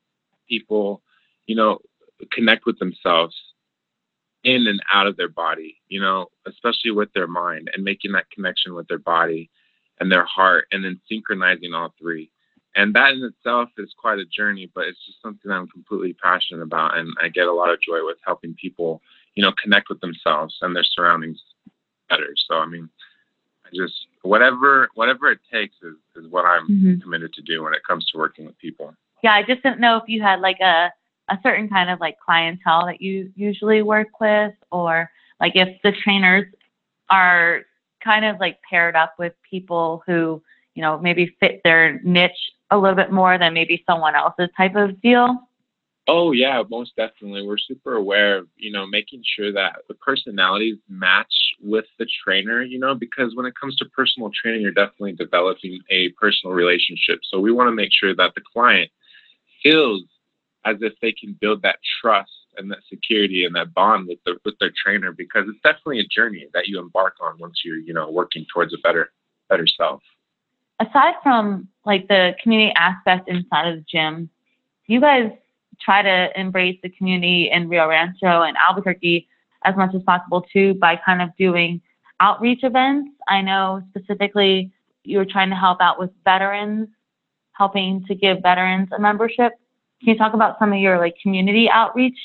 people, 0.49 1.03
you 1.47 1.57
know, 1.57 1.79
connect 2.31 2.67
with 2.67 2.79
themselves 2.79 3.37
in 4.45 4.67
and 4.67 4.83
out 4.93 5.07
of 5.07 5.17
their 5.17 5.29
body, 5.29 5.77
you 5.89 6.01
know, 6.01 6.27
especially 6.47 6.91
with 6.91 7.13
their 7.13 7.27
mind 7.27 7.71
and 7.73 7.85
making 7.85 8.13
that 8.13 8.31
connection 8.31 8.75
with 8.75 8.89
their 8.89 8.99
body 8.99 9.51
and 10.01 10.11
their 10.11 10.25
heart 10.25 10.67
and 10.73 10.85
then 10.85 11.01
synchronizing 11.09 11.75
all 11.75 11.95
three. 11.99 12.32
And 12.75 12.95
that 12.95 13.13
in 13.13 13.23
itself 13.23 13.69
is 13.77 13.95
quite 13.99 14.19
a 14.19 14.25
journey, 14.25 14.71
but 14.75 14.87
it's 14.87 15.05
just 15.07 15.21
something 15.21 15.51
I'm 15.51 15.69
completely 15.69 16.15
passionate 16.15 16.63
about 16.63 16.97
and 16.97 17.11
I 17.23 17.29
get 17.29 17.47
a 17.47 17.53
lot 17.53 17.71
of 17.71 17.81
joy 17.83 18.05
with 18.05 18.17
helping 18.25 18.55
people, 18.55 19.03
you 19.35 19.43
know, 19.43 19.53
connect 19.63 19.89
with 19.89 20.01
themselves 20.01 20.57
and 20.63 20.75
their 20.75 20.85
surroundings 20.85 21.43
better. 22.09 22.35
So 22.49 22.57
I 22.57 22.67
mean, 22.67 22.89
I 23.67 23.69
just 23.75 24.07
whatever 24.23 24.89
whatever 24.95 25.31
it 25.31 25.41
takes 25.53 25.77
is, 25.83 25.97
is 26.17 26.31
what 26.31 26.45
I'm 26.45 26.69
Mhm. 26.69 27.03
committed 27.03 27.33
to 27.35 27.43
do 27.43 27.63
when 27.63 27.75
it 27.75 27.83
comes 27.87 28.07
to 28.11 28.19
working 28.19 28.47
with 28.47 28.57
people. 28.59 28.95
Yeah, 29.23 29.35
I 29.35 29.43
just 29.43 29.63
didn't 29.63 29.81
know 29.81 29.97
if 29.97 30.09
you 30.09 30.23
had 30.23 30.41
like 30.41 30.61
a 30.61 30.93
a 31.29 31.39
certain 31.43 31.69
kind 31.69 31.89
of 31.89 32.01
like 32.01 32.19
clientele 32.19 32.87
that 32.87 33.01
you 33.01 33.33
usually 33.37 33.83
work 33.83 34.21
with, 34.21 34.55
or 34.71 35.11
like 35.41 35.57
if 35.57 35.81
the 35.83 35.93
trainers 35.93 36.47
are 37.11 37.63
kind 38.03 38.25
of 38.25 38.41
like 38.41 38.61
paired 38.69 38.97
up 38.97 39.15
with 39.19 39.33
people 39.49 40.03
who, 40.07 40.43
you 40.75 40.83
know, 40.83 40.99
maybe 40.99 41.37
fit 41.41 41.61
their 41.65 42.01
niche 42.03 42.53
a 42.71 42.79
little 42.79 42.97
bit 42.97 43.13
more 43.13 43.39
than 43.39 43.55
maybe 43.55 43.85
someone 43.89 44.15
else's 44.15 44.49
type 44.57 44.77
of 44.77 45.01
deal? 45.01 45.39
Oh 46.09 46.33
yeah, 46.33 46.63
most 46.69 46.97
definitely. 46.97 47.47
We're 47.47 47.59
super 47.59 47.95
aware 47.95 48.39
of, 48.39 48.49
you 48.57 48.73
know, 48.73 48.87
making 48.87 49.23
sure 49.25 49.53
that 49.53 49.83
the 49.87 49.95
personalities 49.95 50.79
match 50.89 51.33
with 51.61 51.85
the 51.99 52.07
trainer, 52.25 52.63
you 52.63 52.79
know, 52.79 52.95
because 52.95 53.37
when 53.37 53.47
it 53.47 53.55
comes 53.59 53.77
to 53.77 53.85
personal 53.97 54.31
training, 54.31 54.63
you're 54.63 54.73
definitely 54.73 55.13
developing 55.13 55.79
a 55.91 56.09
personal 56.21 56.55
relationship. 56.55 57.21
So 57.31 57.39
we 57.39 57.53
want 57.53 57.69
to 57.69 57.75
make 57.75 57.91
sure 57.93 58.17
that 58.17 58.33
the 58.35 58.41
client 58.53 58.91
feels 59.63 60.03
as 60.65 60.77
if 60.81 60.93
they 61.01 61.13
can 61.13 61.37
build 61.41 61.63
that 61.63 61.79
trust 62.01 62.31
and 62.57 62.71
that 62.71 62.79
security 62.89 63.45
and 63.45 63.55
that 63.55 63.73
bond 63.73 64.09
with 64.09 64.19
the 64.27 64.37
with 64.45 64.59
their 64.59 64.73
trainer 64.85 65.13
because 65.13 65.45
it's 65.49 65.63
definitely 65.63 66.01
a 66.01 66.05
journey 66.05 66.49
that 66.53 66.67
you 66.67 66.81
embark 66.81 67.15
on 67.21 67.39
once 67.39 67.61
you're, 67.65 67.79
you 67.79 67.95
know, 67.95 68.11
working 68.11 68.45
towards 68.53 68.75
a 68.75 68.79
better 68.79 69.13
better 69.49 69.69
self. 69.69 70.03
Aside 70.81 71.15
from 71.23 71.69
like 71.85 72.09
the 72.09 72.35
community 72.43 72.73
aspect 72.77 73.29
inside 73.29 73.69
of 73.69 73.77
the 73.77 73.85
gym, 73.91 74.31
you 74.87 75.01
guys 75.01 75.31
try 75.81 76.03
to 76.03 76.41
embrace 76.41 76.79
the 76.83 76.89
community 76.91 77.51
in 77.51 77.69
Rio 77.69 77.89
Rancho 77.89 78.43
and 78.43 78.57
Albuquerque 78.57 79.29
as 79.65 79.77
much 79.77 79.95
as 79.95 80.03
possible 80.03 80.45
too 80.53 80.75
by 80.75 80.97
kind 80.97 81.23
of 81.23 81.31
doing 81.37 81.81
outreach 82.21 82.63
events. 82.63 83.11
I 83.29 83.43
know 83.43 83.83
specifically 83.91 84.73
you 85.05 85.19
were 85.19 85.25
trying 85.25 85.51
to 85.51 85.57
help 85.57 85.81
out 85.81 85.99
with 85.99 86.11
veterans, 86.25 86.89
helping 87.53 88.05
to 88.07 88.15
give 88.15 88.43
veterans 88.43 88.89
a 88.93 89.01
membership. 89.01 89.53
Can 90.01 90.09
you 90.09 90.19
talk 90.19 90.35
about 90.35 90.59
some 90.59 90.73
of 90.73 90.79
your 90.79 90.99
like 90.99 91.17
community 91.23 91.69
outreach 91.71 92.19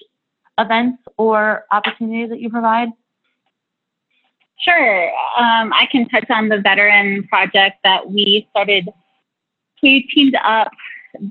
events 0.60 1.04
or 1.18 1.66
opportunities 1.72 2.30
that 2.30 2.40
you 2.40 2.50
provide? 2.50 2.90
Sure. 4.60 5.10
Um, 5.38 5.72
I 5.74 5.88
can 5.92 6.08
touch 6.10 6.26
on 6.30 6.50
the 6.50 6.60
veteran 6.60 7.28
project 7.28 7.78
that 7.84 8.10
we 8.10 8.48
started. 8.52 8.90
We 9.84 10.08
teamed 10.14 10.36
up 10.44 10.72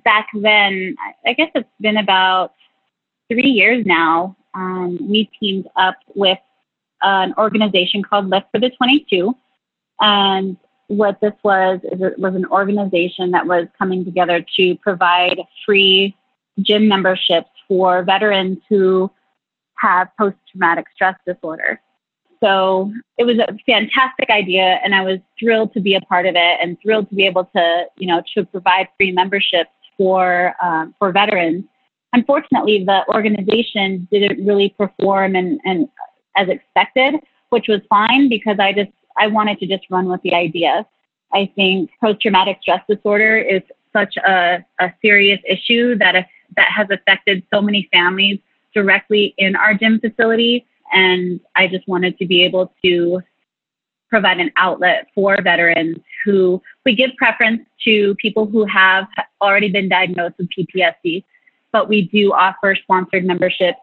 back 0.05 0.29
then, 0.35 0.97
I 1.25 1.33
guess 1.33 1.51
it's 1.55 1.69
been 1.81 1.97
about 1.97 2.55
three 3.31 3.51
years 3.51 3.85
now. 3.87 4.37
Um, 4.55 4.99
we 5.01 5.31
teamed 5.39 5.67
up 5.77 5.97
with 6.15 6.39
an 7.03 7.35
organization 7.37 8.03
called 8.03 8.31
Lift 8.31 8.47
for 8.53 8.61
the 8.61 8.71
22. 8.71 9.35
And 10.01 10.57
what 10.89 11.21
this 11.21 11.33
was 11.43 11.81
is 11.85 12.01
it 12.01 12.19
was 12.19 12.35
an 12.35 12.47
organization 12.47 13.33
that 13.33 13.47
was 13.47 13.67
coming 13.77 14.05
together 14.05 14.45
to 14.57 14.77
provide 14.77 15.39
free 15.65 16.17
gym 16.61 16.89
memberships 16.89 17.51
for 17.69 18.03
veterans 18.03 18.59
who 18.69 19.11
have 19.79 20.09
post 20.19 20.37
traumatic 20.51 20.87
stress 20.95 21.17
disorder. 21.27 21.81
So 22.47 22.93
it 23.19 23.25
was 23.25 23.39
a 23.39 23.57
fantastic 23.67 24.31
idea, 24.31 24.79
and 24.85 24.95
I 24.95 25.03
was 25.03 25.19
thrilled 25.39 25.73
to 25.75 25.81
be 25.81 25.97
a 25.97 26.01
part 26.03 26.27
of 26.27 26.37
it, 26.37 26.59
and 26.63 26.79
thrilled 26.81 27.09
to 27.09 27.17
be 27.17 27.27
able 27.27 27.47
to, 27.57 27.85
you 27.97 28.07
know, 28.07 28.23
to 28.35 28.45
provide 28.45 28.87
free 28.97 29.11
memberships 29.11 29.71
for 29.97 30.55
um, 30.63 30.95
for 31.01 31.11
veterans. 31.11 31.65
Unfortunately, 32.13 32.85
the 32.85 33.03
organization 33.13 34.07
didn't 34.13 34.47
really 34.47 34.69
perform 34.79 35.35
and, 35.35 35.61
and 35.65 35.89
as 36.37 36.49
expected, 36.49 37.17
which 37.51 37.67
was 37.69 37.81
fine 37.89 38.29
because 38.29 38.59
I 38.61 38.73
just 38.73 38.93
I 39.19 39.27
wanted 39.27 39.59
to 39.59 39.67
just 39.67 39.85
run 39.91 40.07
with 40.07 40.23
the 40.23 40.33
idea. 40.33 40.87
I 41.33 41.51
think 41.57 41.91
post 42.01 42.21
traumatic 42.21 42.59
stress 42.63 42.81
disorder 42.89 43.39
is 43.39 43.63
such 43.93 44.17
a, 44.19 44.65
a 44.79 44.93
serious 45.03 45.41
issue 45.49 45.99
that 45.99 46.15
that 46.57 46.69
has 46.71 46.87
affected 46.93 47.43
so 47.53 47.61
many 47.61 47.89
families 47.93 48.39
directly 48.73 49.35
in 49.37 49.57
our 49.57 49.75
gym 49.75 49.99
facility. 49.99 50.65
And 50.93 51.41
I 51.55 51.67
just 51.69 51.87
wanted 51.89 52.19
to 52.19 52.27
be 52.27 52.43
able 52.45 52.73
to 52.85 53.21
provide 54.09 54.39
an 54.39 54.53
outlet 54.57 55.09
for 55.15 55.41
veterans 55.43 55.99
who 56.25 56.63
we 56.85 56.95
give 56.95 57.11
preference 57.17 57.63
to 57.85 58.15
people 58.17 58.47
who 58.47 58.65
have 58.65 59.07
already 59.41 59.69
been 59.69 59.89
diagnosed 59.89 60.37
with 60.39 60.49
PTSD, 60.57 61.25
but 61.73 61.89
we 61.89 62.03
do 62.03 62.33
offer 62.33 62.77
sponsored 62.77 63.25
memberships, 63.25 63.79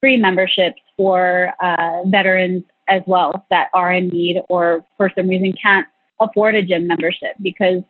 free 0.00 0.16
memberships 0.16 0.80
for 0.96 1.52
uh, 1.62 2.02
veterans 2.06 2.64
as 2.88 3.02
well 3.06 3.46
that 3.50 3.68
are 3.74 3.92
in 3.92 4.08
need 4.08 4.42
or 4.48 4.84
for 4.96 5.10
some 5.14 5.28
reason 5.28 5.52
can't 5.60 5.86
afford 6.20 6.54
a 6.54 6.62
gym 6.62 6.86
membership 6.86 7.34
because 7.42 7.82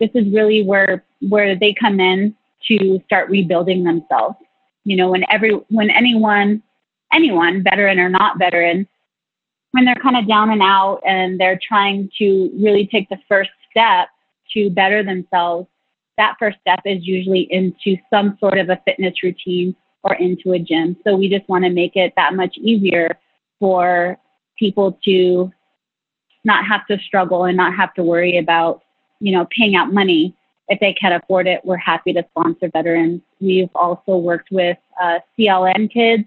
this 0.00 0.10
is 0.14 0.32
really 0.32 0.62
where 0.62 1.04
where 1.28 1.56
they 1.56 1.72
come 1.72 2.00
in 2.00 2.34
to 2.66 3.00
start 3.06 3.30
rebuilding 3.30 3.84
themselves. 3.84 4.36
You 4.84 4.96
know, 4.96 5.10
when 5.10 5.24
every 5.30 5.52
when 5.68 5.90
anyone 5.90 6.62
anyone, 7.16 7.62
veteran 7.62 7.98
or 7.98 8.08
not 8.08 8.38
veteran, 8.38 8.86
when 9.72 9.84
they're 9.84 9.94
kind 9.96 10.16
of 10.16 10.28
down 10.28 10.50
and 10.50 10.62
out 10.62 11.00
and 11.04 11.40
they're 11.40 11.58
trying 11.60 12.10
to 12.18 12.50
really 12.54 12.86
take 12.86 13.08
the 13.08 13.18
first 13.28 13.50
step 13.70 14.08
to 14.52 14.70
better 14.70 15.02
themselves, 15.02 15.66
that 16.16 16.36
first 16.38 16.58
step 16.60 16.80
is 16.84 17.06
usually 17.06 17.46
into 17.50 17.96
some 18.08 18.36
sort 18.40 18.58
of 18.58 18.70
a 18.70 18.80
fitness 18.84 19.22
routine 19.22 19.74
or 20.02 20.14
into 20.14 20.52
a 20.52 20.58
gym. 20.58 20.96
So 21.04 21.16
we 21.16 21.28
just 21.28 21.48
want 21.48 21.64
to 21.64 21.70
make 21.70 21.96
it 21.96 22.12
that 22.16 22.34
much 22.34 22.56
easier 22.58 23.18
for 23.58 24.16
people 24.58 24.98
to 25.04 25.52
not 26.44 26.64
have 26.64 26.86
to 26.86 26.98
struggle 27.00 27.44
and 27.44 27.56
not 27.56 27.74
have 27.74 27.92
to 27.94 28.02
worry 28.02 28.38
about, 28.38 28.82
you 29.20 29.32
know, 29.32 29.46
paying 29.56 29.74
out 29.74 29.92
money. 29.92 30.34
If 30.68 30.80
they 30.80 30.94
can 30.94 31.12
afford 31.12 31.46
it, 31.46 31.60
we're 31.64 31.76
happy 31.76 32.12
to 32.14 32.24
sponsor 32.30 32.70
veterans. 32.72 33.20
We've 33.40 33.68
also 33.74 34.16
worked 34.16 34.50
with 34.50 34.78
uh, 35.02 35.18
CLN 35.38 35.92
kids. 35.92 36.24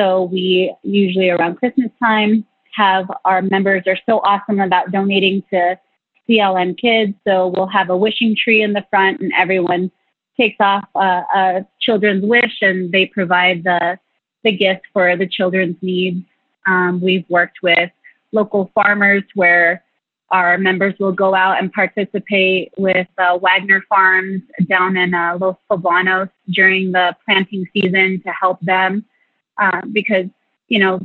So 0.00 0.22
we 0.32 0.74
usually 0.82 1.28
around 1.28 1.56
Christmas 1.56 1.90
time 2.02 2.46
have 2.74 3.10
our 3.26 3.42
members 3.42 3.82
are 3.86 3.98
so 4.06 4.20
awesome 4.20 4.58
about 4.58 4.90
donating 4.92 5.42
to 5.50 5.78
CLN 6.26 6.78
Kids. 6.80 7.12
So 7.26 7.48
we'll 7.48 7.66
have 7.66 7.90
a 7.90 7.96
wishing 7.96 8.34
tree 8.34 8.62
in 8.62 8.72
the 8.72 8.86
front, 8.88 9.20
and 9.20 9.30
everyone 9.38 9.90
takes 10.38 10.56
off 10.58 10.84
a, 10.94 11.22
a 11.34 11.66
children's 11.82 12.24
wish, 12.24 12.62
and 12.62 12.90
they 12.90 13.06
provide 13.06 13.64
the 13.64 13.98
the 14.42 14.56
gift 14.56 14.86
for 14.94 15.14
the 15.18 15.26
children's 15.26 15.76
needs. 15.82 16.24
Um, 16.66 17.02
we've 17.02 17.28
worked 17.28 17.58
with 17.62 17.90
local 18.32 18.70
farmers 18.74 19.24
where 19.34 19.84
our 20.30 20.56
members 20.56 20.94
will 20.98 21.12
go 21.12 21.34
out 21.34 21.58
and 21.60 21.70
participate 21.70 22.72
with 22.78 23.08
uh, 23.18 23.36
Wagner 23.36 23.84
Farms 23.86 24.40
down 24.66 24.96
in 24.96 25.12
uh, 25.12 25.36
Los 25.38 25.56
Poblanos 25.70 26.30
during 26.48 26.92
the 26.92 27.14
planting 27.26 27.66
season 27.74 28.22
to 28.24 28.30
help 28.30 28.60
them 28.60 29.04
uh, 29.60 29.82
because 29.92 30.26
you 30.68 30.78
know 30.78 31.00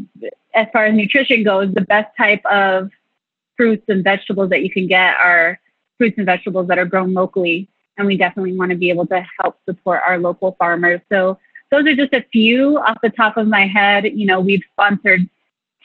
as 0.55 0.67
far 0.71 0.85
as 0.85 0.95
nutrition 0.95 1.43
goes, 1.43 1.73
the 1.73 1.81
best 1.81 2.15
type 2.17 2.43
of 2.45 2.89
fruits 3.57 3.83
and 3.87 4.03
vegetables 4.03 4.49
that 4.49 4.63
you 4.63 4.69
can 4.69 4.87
get 4.87 5.15
are 5.15 5.59
fruits 5.97 6.17
and 6.17 6.25
vegetables 6.25 6.67
that 6.67 6.79
are 6.79 6.85
grown 6.85 7.13
locally. 7.13 7.67
And 7.97 8.07
we 8.07 8.17
definitely 8.17 8.57
want 8.57 8.71
to 8.71 8.77
be 8.77 8.89
able 8.89 9.07
to 9.07 9.25
help 9.39 9.57
support 9.65 10.01
our 10.05 10.17
local 10.17 10.55
farmers. 10.57 11.01
So 11.11 11.37
those 11.71 11.85
are 11.85 11.95
just 11.95 12.13
a 12.13 12.25
few 12.31 12.77
off 12.79 12.97
the 13.01 13.09
top 13.09 13.37
of 13.37 13.47
my 13.47 13.67
head. 13.67 14.05
You 14.05 14.25
know, 14.25 14.39
we've 14.39 14.63
sponsored 14.73 15.29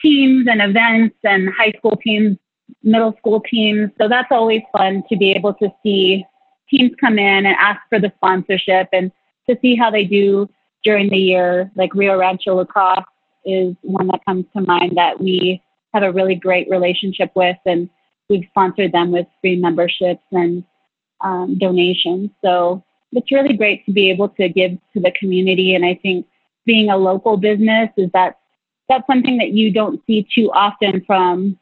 teams 0.01 0.47
and 0.49 0.61
events 0.61 1.15
and 1.23 1.49
high 1.53 1.73
school 1.77 1.97
teams, 1.97 2.37
middle 2.83 3.15
school 3.17 3.41
teams. 3.41 3.91
So 3.99 4.07
that's 4.07 4.31
always 4.31 4.61
fun 4.71 5.03
to 5.09 5.17
be 5.17 5.31
able 5.31 5.53
to 5.55 5.69
see 5.83 6.25
teams 6.69 6.91
come 6.99 7.19
in 7.19 7.45
and 7.45 7.55
ask 7.59 7.81
for 7.89 7.99
the 7.99 8.11
sponsorship 8.17 8.89
and 8.93 9.11
to 9.49 9.57
see 9.61 9.75
how 9.75 9.91
they 9.91 10.05
do 10.05 10.49
during 10.83 11.09
the 11.09 11.17
year, 11.17 11.71
like 11.75 11.93
Rio 11.93 12.17
Rancho 12.17 12.55
Lacrosse 12.55 13.05
is 13.45 13.75
one 13.81 14.07
that 14.07 14.25
comes 14.25 14.45
to 14.55 14.61
mind 14.61 14.97
that 14.97 15.19
we 15.19 15.61
have 15.93 16.03
a 16.03 16.11
really 16.11 16.35
great 16.35 16.69
relationship 16.69 17.31
with, 17.35 17.57
and 17.65 17.89
we've 18.29 18.45
sponsored 18.49 18.91
them 18.91 19.11
with 19.11 19.27
free 19.41 19.57
memberships 19.57 20.23
and 20.31 20.63
um, 21.21 21.57
donations. 21.57 22.29
So 22.43 22.83
it's 23.11 23.31
really 23.31 23.53
great 23.53 23.85
to 23.85 23.91
be 23.91 24.09
able 24.09 24.29
to 24.29 24.49
give 24.49 24.71
to 24.93 24.99
the 24.99 25.11
community. 25.19 25.75
And 25.75 25.85
I 25.85 25.95
think 25.95 26.25
being 26.65 26.89
a 26.89 26.97
local 26.97 27.37
business 27.37 27.89
is 27.97 28.09
that 28.13 28.39
that's 28.87 29.05
something 29.07 29.37
that 29.37 29.51
you 29.51 29.71
don't 29.71 30.01
see 30.05 30.27
too 30.33 30.51
often 30.51 31.03
from, 31.05 31.57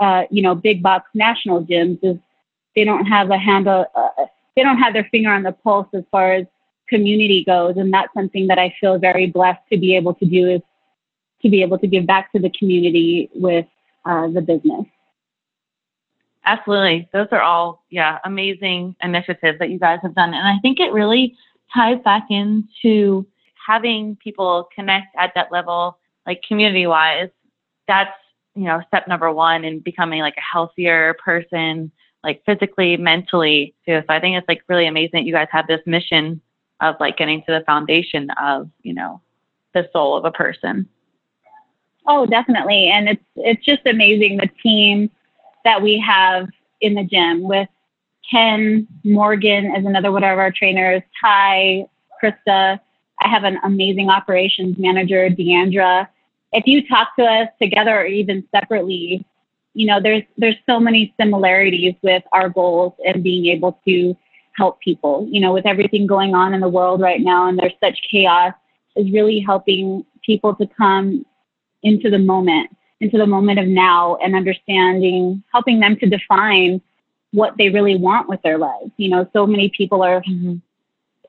uh, 0.00 0.24
you 0.30 0.42
know, 0.42 0.54
big 0.54 0.82
box 0.82 1.08
national 1.14 1.64
gyms. 1.64 1.98
Is 2.02 2.16
they 2.74 2.84
don't 2.84 3.06
have 3.06 3.30
a 3.30 3.38
handle, 3.38 3.86
uh, 3.94 4.26
they 4.56 4.62
don't 4.62 4.78
have 4.78 4.92
their 4.92 5.08
finger 5.10 5.30
on 5.30 5.42
the 5.42 5.52
pulse 5.52 5.88
as 5.94 6.04
far 6.10 6.32
as 6.32 6.46
community 6.88 7.44
goes, 7.44 7.76
and 7.76 7.92
that's 7.92 8.12
something 8.14 8.46
that 8.48 8.58
I 8.58 8.74
feel 8.80 8.98
very 8.98 9.26
blessed 9.26 9.62
to 9.72 9.78
be 9.78 9.96
able 9.96 10.14
to 10.14 10.24
do. 10.24 10.48
Is 10.50 10.60
to 11.42 11.50
be 11.50 11.62
able 11.62 11.78
to 11.78 11.86
give 11.86 12.06
back 12.06 12.32
to 12.32 12.38
the 12.40 12.50
community 12.58 13.30
with 13.34 13.66
uh, 14.06 14.28
the 14.28 14.40
business. 14.40 14.86
Absolutely. 16.46 17.06
Those 17.12 17.28
are 17.32 17.42
all, 17.42 17.84
yeah, 17.90 18.18
amazing 18.24 18.96
initiatives 19.02 19.58
that 19.58 19.70
you 19.70 19.78
guys 19.78 19.98
have 20.02 20.14
done. 20.14 20.32
And 20.32 20.48
I 20.48 20.58
think 20.62 20.80
it 20.80 20.90
really 20.92 21.36
ties 21.74 21.98
back 22.02 22.24
into 22.30 23.26
having 23.66 24.16
people 24.16 24.68
connect 24.74 25.14
at 25.18 25.32
that 25.34 25.52
level, 25.52 25.98
like 26.26 26.42
community 26.48 26.86
wise. 26.86 27.28
That's, 27.88 28.16
you 28.54 28.64
know, 28.64 28.80
step 28.88 29.06
number 29.06 29.30
one 29.30 29.64
in 29.64 29.80
becoming 29.80 30.20
like 30.20 30.36
a 30.38 30.52
healthier 30.52 31.14
person, 31.22 31.92
like 32.22 32.42
physically, 32.46 32.96
mentally 32.96 33.74
too. 33.86 34.00
So 34.06 34.14
I 34.14 34.20
think 34.20 34.36
it's 34.36 34.48
like 34.48 34.62
really 34.66 34.86
amazing 34.86 35.10
that 35.12 35.24
you 35.24 35.32
guys 35.32 35.48
have 35.50 35.66
this 35.66 35.80
mission 35.84 36.40
of 36.80 36.96
like 37.00 37.16
getting 37.16 37.42
to 37.42 37.52
the 37.52 37.64
foundation 37.64 38.28
of, 38.42 38.70
you 38.82 38.94
know, 38.94 39.20
the 39.74 39.88
soul 39.92 40.16
of 40.16 40.24
a 40.24 40.30
person. 40.30 40.88
Oh, 42.06 42.26
definitely. 42.26 42.88
And 42.88 43.08
it's 43.08 43.24
it's 43.36 43.64
just 43.64 43.86
amazing 43.86 44.36
the 44.36 44.50
team 44.62 45.10
that 45.64 45.82
we 45.82 45.98
have 45.98 46.48
in 46.80 46.94
the 46.94 47.04
gym 47.04 47.42
with 47.42 47.68
Ken, 48.30 48.86
Morgan 49.04 49.74
is 49.76 49.84
another 49.84 50.10
one 50.10 50.24
of 50.24 50.38
our 50.38 50.50
trainers, 50.50 51.02
Ty, 51.20 51.86
Krista. 52.22 52.80
I 53.20 53.28
have 53.28 53.44
an 53.44 53.58
amazing 53.64 54.10
operations 54.10 54.76
manager, 54.78 55.28
Deandra. 55.28 56.08
If 56.52 56.66
you 56.66 56.86
talk 56.86 57.14
to 57.18 57.24
us 57.24 57.48
together 57.60 57.98
or 57.98 58.06
even 58.06 58.46
separately, 58.54 59.24
you 59.74 59.86
know, 59.86 60.00
there's 60.00 60.22
there's 60.38 60.56
so 60.66 60.78
many 60.78 61.14
similarities 61.20 61.94
with 62.02 62.22
our 62.32 62.48
goals 62.48 62.94
and 63.04 63.22
being 63.22 63.46
able 63.46 63.78
to 63.86 64.16
help 64.56 64.80
people. 64.80 65.26
You 65.30 65.40
know, 65.40 65.52
with 65.52 65.66
everything 65.66 66.06
going 66.06 66.34
on 66.34 66.54
in 66.54 66.60
the 66.60 66.68
world 66.68 67.00
right 67.00 67.20
now 67.20 67.48
and 67.48 67.58
there's 67.58 67.72
such 67.82 68.00
chaos, 68.10 68.54
is 68.96 69.10
really 69.12 69.40
helping 69.40 70.04
people 70.24 70.54
to 70.54 70.66
come 70.66 71.26
into 71.82 72.10
the 72.10 72.18
moment, 72.18 72.70
into 73.00 73.18
the 73.18 73.26
moment 73.26 73.58
of 73.58 73.66
now 73.66 74.16
and 74.16 74.34
understanding, 74.34 75.42
helping 75.52 75.80
them 75.80 75.96
to 75.96 76.06
define 76.06 76.80
what 77.32 77.54
they 77.58 77.68
really 77.68 77.96
want 77.96 78.28
with 78.28 78.40
their 78.42 78.58
lives. 78.58 78.90
You 78.96 79.10
know, 79.10 79.28
so 79.32 79.46
many 79.46 79.70
people 79.76 80.02
are 80.02 80.22
mm-hmm. 80.22 80.56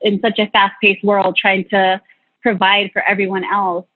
in 0.02 0.20
such 0.20 0.38
a 0.38 0.46
fast 0.50 0.74
paced 0.80 1.04
world 1.04 1.36
trying 1.36 1.68
to 1.70 2.00
provide 2.42 2.90
for 2.92 3.02
everyone 3.02 3.44
else 3.44 3.86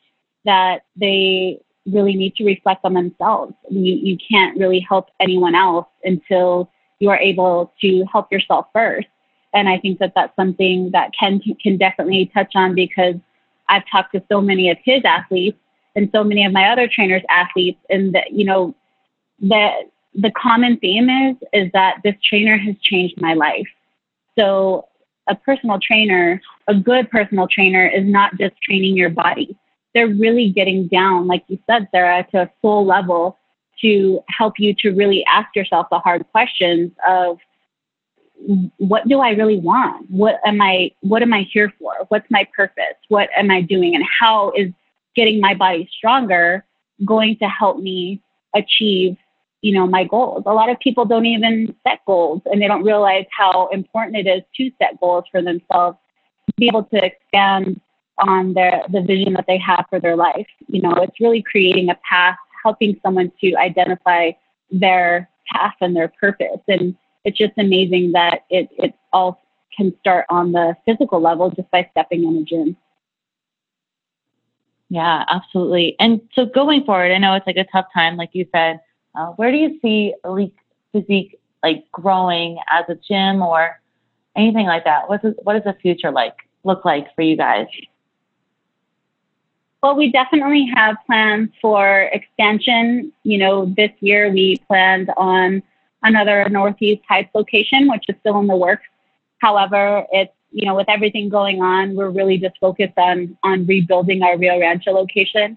that 0.45 0.83
they 0.97 1.61
really 1.87 2.15
need 2.15 2.35
to 2.37 2.45
reflect 2.45 2.85
on 2.85 2.95
themselves. 2.95 3.55
You, 3.71 3.95
you 3.95 4.19
can't 4.31 4.59
really 4.59 4.81
help 4.81 5.09
anyone 5.21 5.55
else 5.55 5.87
until 6.05 6.71
you 6.99 7.11
are 7.11 7.19
able 7.19 7.73
to 7.81 8.05
help 8.13 8.31
yourself 8.31 8.67
first. 8.73 9.09
And 9.53 9.69
I 9.69 9.79
think 9.79 9.99
that 9.99 10.13
that's 10.15 10.35
something 10.37 10.91
that 10.93 11.11
Ken 11.19 11.41
can 11.63 11.77
definitely 11.77 12.31
touch 12.33 12.53
on 12.55 12.75
because 12.75 13.17
I've 13.69 13.83
talked 13.91 14.13
to 14.15 14.23
so 14.31 14.41
many 14.41 14.71
of 14.71 14.79
his 14.85 15.03
athletes 15.05 15.59
and 15.97 16.09
so 16.13 16.23
many 16.23 16.45
of 16.45 16.53
my 16.53 16.71
other 16.71 16.89
trainers' 16.89 17.23
athletes, 17.29 17.81
and 17.89 18.15
that 18.15 18.33
you 18.33 18.45
know, 18.45 18.75
the 19.41 19.71
the 20.15 20.31
common 20.33 20.77
theme 20.79 21.09
is 21.09 21.37
is 21.53 21.71
that 21.73 21.99
this 22.05 22.15
trainer 22.23 22.57
has 22.57 22.77
changed 22.83 23.21
my 23.21 23.35
life. 23.35 23.67
So 24.39 24.89
a 25.29 25.35
personal 25.35 25.79
trainer, 25.81 26.41
a 26.69 26.75
good 26.75 27.11
personal 27.11 27.49
trainer, 27.49 27.87
is 27.87 28.05
not 28.05 28.39
just 28.39 28.61
training 28.63 28.97
your 28.97 29.11
body. 29.11 29.57
They're 29.95 30.09
really 30.09 30.51
getting 30.51 30.87
down, 30.87 31.27
like 31.27 31.45
you 31.49 31.59
said, 31.69 31.89
Sarah, 31.91 32.27
to 32.33 32.43
a 32.43 32.51
soul 32.63 32.87
level 32.87 33.37
to 33.83 34.21
help 34.29 34.55
you 34.59 34.75
to 34.75 34.91
really 34.91 35.25
ask 35.27 35.55
yourself 35.57 35.87
the 35.91 35.99
hard 35.99 36.25
questions 36.31 36.93
of 37.09 37.39
what 38.79 39.07
do 39.07 39.21
I 39.21 39.31
really 39.31 39.59
want? 39.59 40.11
What 40.11 40.41
am 40.47 40.61
I 40.61 40.91
what 41.01 41.23
am 41.23 41.33
I 41.33 41.47
here 41.53 41.73
for? 41.79 41.93
What's 42.09 42.31
my 42.31 42.47
purpose? 42.57 42.97
What 43.09 43.29
am 43.37 43.51
I 43.51 43.61
doing? 43.61 43.95
And 43.95 44.05
how 44.19 44.53
is 44.57 44.73
getting 45.15 45.41
my 45.41 45.55
body 45.55 45.89
stronger 45.97 46.65
going 47.05 47.37
to 47.39 47.47
help 47.47 47.79
me 47.79 48.23
achieve, 48.55 49.17
you 49.63 49.73
know, 49.73 49.87
my 49.87 50.05
goals? 50.05 50.45
A 50.47 50.55
lot 50.55 50.71
of 50.71 50.79
people 50.81 51.05
don't 51.05 51.27
even 51.27 51.75
set 51.87 52.01
goals 52.07 52.43
and 52.47 52.63
they 52.63 52.67
don't 52.67 52.83
realize 52.83 53.27
how 53.37 53.69
important 53.69 54.17
it 54.17 54.27
is 54.27 54.43
to 54.57 54.71
set 54.79 54.99
goals 55.01 55.25
for 55.31 55.43
themselves, 55.43 55.99
to 56.47 56.53
be 56.57 56.67
able 56.67 56.85
to 56.85 57.05
expand 57.05 57.81
on 58.19 58.55
their 58.55 58.83
the 58.91 59.03
vision 59.03 59.35
that 59.35 59.45
they 59.47 59.59
have 59.59 59.85
for 59.91 60.01
their 60.01 60.17
life. 60.17 60.47
You 60.69 60.81
know, 60.83 60.95
it's 60.97 61.21
really 61.21 61.43
creating 61.43 61.91
a 61.91 61.99
path, 62.09 62.37
helping 62.63 62.99
someone 63.03 63.33
to 63.43 63.55
identify 63.57 64.33
their 64.71 65.29
path 65.53 65.75
and 65.81 65.95
their 65.95 66.13
purpose. 66.21 66.61
And 66.69 66.97
it's 67.25 67.39
just 67.39 67.53
amazing 67.59 68.13
that 68.13 68.45
it, 68.51 68.69
it 68.79 68.95
all 69.13 69.43
can 69.77 69.95
start 70.01 70.27
on 70.31 70.53
the 70.53 70.77
physical 70.85 71.21
level 71.21 71.51
just 71.51 71.71
by 71.71 71.89
stepping 71.93 72.25
in 72.25 72.37
a 72.37 72.43
gym. 72.43 72.77
Yeah, 74.89 75.25
absolutely. 75.29 75.95
And 76.01 76.21
so 76.35 76.47
going 76.47 76.85
forward, 76.85 77.13
I 77.13 77.19
know 77.19 77.35
it's 77.35 77.47
like 77.47 77.57
a 77.57 77.67
tough 77.73 77.87
time, 77.95 78.17
like 78.17 78.31
you 78.33 78.47
said. 78.53 78.81
Uh, 79.15 79.27
where 79.33 79.51
do 79.53 79.57
you 79.57 79.79
see 79.81 80.15
elite 80.25 80.55
physique 80.93 81.39
like 81.63 81.85
growing 81.93 82.59
as 82.71 82.85
a 82.89 82.97
gym 82.97 83.43
or 83.43 83.81
anything 84.37 84.67
like 84.67 84.85
that? 84.85 85.09
What's 85.09 85.25
what 85.43 85.55
does 85.55 85.65
the 85.65 85.79
future 85.81 86.11
like 86.11 86.35
look 86.65 86.85
like 86.85 87.15
for 87.15 87.23
you 87.23 87.37
guys? 87.37 87.67
Well, 89.83 89.97
we 89.97 90.11
definitely 90.11 90.71
have 90.75 90.97
plans 91.07 91.51
for 91.61 92.11
expansion. 92.13 93.13
You 93.23 93.39
know, 93.39 93.73
this 93.77 93.91
year 94.01 94.31
we 94.31 94.57
planned 94.69 95.11
on 95.17 95.63
another 96.03 96.49
Northeast 96.49 97.03
Heights 97.09 97.31
location, 97.35 97.89
which 97.89 98.05
is 98.09 98.17
still 98.21 98.39
in 98.41 98.47
the 98.47 98.57
works. 98.57 98.87
However, 99.39 100.07
it's 100.13 100.33
you 100.53 100.67
know 100.67 100.75
with 100.75 100.89
everything 100.89 101.29
going 101.29 101.63
on, 101.63 101.95
we're 101.95 102.11
really 102.11 102.39
just 102.39 102.59
focused 102.59 102.99
on 102.99 103.37
on 103.43 103.67
rebuilding 103.67 104.23
our 104.23 104.37
Rio 104.37 104.59
Rancho 104.61 104.93
location, 104.93 105.57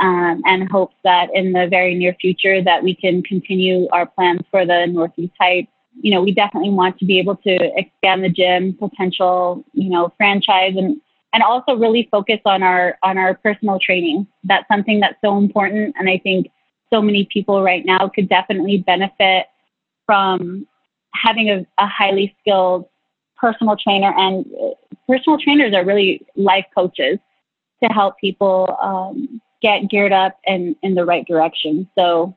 um, 0.00 0.42
and 0.46 0.70
hopes 0.70 0.96
that 1.04 1.28
in 1.34 1.52
the 1.52 1.66
very 1.68 1.94
near 1.94 2.14
future 2.20 2.62
that 2.62 2.82
we 2.82 2.94
can 2.94 3.22
continue 3.22 3.88
our 3.92 4.06
plans 4.06 4.40
for 4.50 4.66
the 4.66 4.86
Northeast 4.86 5.34
Heights. 5.40 5.68
You 6.00 6.12
know, 6.12 6.22
we 6.22 6.32
definitely 6.32 6.70
want 6.70 6.98
to 6.98 7.04
be 7.04 7.18
able 7.18 7.36
to 7.36 7.78
expand 7.78 8.24
the 8.24 8.30
gym 8.30 8.74
potential, 8.74 9.64
you 9.72 9.90
know, 9.90 10.12
franchise 10.16 10.74
and 10.76 11.00
and 11.34 11.42
also 11.42 11.76
really 11.76 12.08
focus 12.10 12.40
on 12.44 12.62
our 12.62 12.98
on 13.02 13.18
our 13.18 13.34
personal 13.34 13.78
training. 13.78 14.26
That's 14.44 14.66
something 14.68 15.00
that's 15.00 15.20
so 15.24 15.38
important, 15.38 15.94
and 15.98 16.08
I 16.08 16.18
think 16.18 16.48
so 16.92 17.00
many 17.00 17.26
people 17.32 17.62
right 17.62 17.84
now 17.84 18.08
could 18.08 18.28
definitely 18.28 18.78
benefit 18.78 19.46
from 20.06 20.66
having 21.14 21.50
a, 21.50 21.66
a 21.78 21.86
highly 21.86 22.34
skilled 22.40 22.86
personal 23.36 23.76
trainer 23.76 24.12
and 24.16 24.46
uh, 24.60 24.70
personal 25.08 25.38
trainers 25.38 25.74
are 25.74 25.84
really 25.84 26.24
life 26.36 26.66
coaches 26.74 27.18
to 27.82 27.88
help 27.88 28.16
people 28.18 28.76
um, 28.80 29.40
get 29.60 29.88
geared 29.88 30.12
up 30.12 30.38
and 30.46 30.76
in 30.82 30.94
the 30.94 31.04
right 31.04 31.26
direction. 31.26 31.88
So 31.96 32.34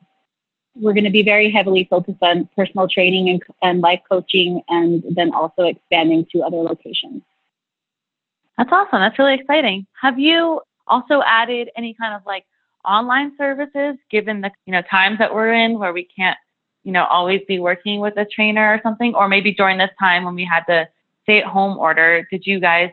we're 0.74 0.92
going 0.92 1.04
to 1.04 1.10
be 1.10 1.22
very 1.22 1.50
heavily 1.50 1.86
focused 1.88 2.22
on 2.22 2.48
personal 2.54 2.88
training 2.88 3.28
and, 3.30 3.42
and 3.62 3.80
life 3.80 4.00
coaching 4.10 4.62
and 4.68 5.02
then 5.14 5.32
also 5.32 5.62
expanding 5.62 6.26
to 6.32 6.42
other 6.42 6.58
locations. 6.58 7.22
That's 8.58 8.70
awesome. 8.72 9.00
That's 9.00 9.18
really 9.18 9.34
exciting. 9.34 9.86
Have 10.00 10.18
you 10.18 10.60
also 10.86 11.22
added 11.26 11.70
any 11.76 11.94
kind 11.94 12.14
of 12.14 12.22
like 12.26 12.44
online 12.84 13.32
services 13.36 13.96
given 14.10 14.40
the 14.40 14.50
you 14.64 14.72
know 14.72 14.82
times 14.82 15.18
that 15.18 15.34
we're 15.34 15.52
in 15.52 15.78
where 15.78 15.92
we 15.92 16.04
can't 16.16 16.38
you 16.86 16.92
know, 16.92 17.04
always 17.06 17.40
be 17.48 17.58
working 17.58 17.98
with 17.98 18.16
a 18.16 18.24
trainer 18.24 18.72
or 18.72 18.80
something? 18.80 19.12
Or 19.16 19.28
maybe 19.28 19.52
during 19.52 19.76
this 19.76 19.90
time 19.98 20.24
when 20.24 20.36
we 20.36 20.44
had 20.44 20.62
the 20.68 20.88
stay 21.24 21.42
at 21.42 21.44
home 21.44 21.76
order, 21.76 22.24
did 22.30 22.46
you 22.46 22.60
guys 22.60 22.92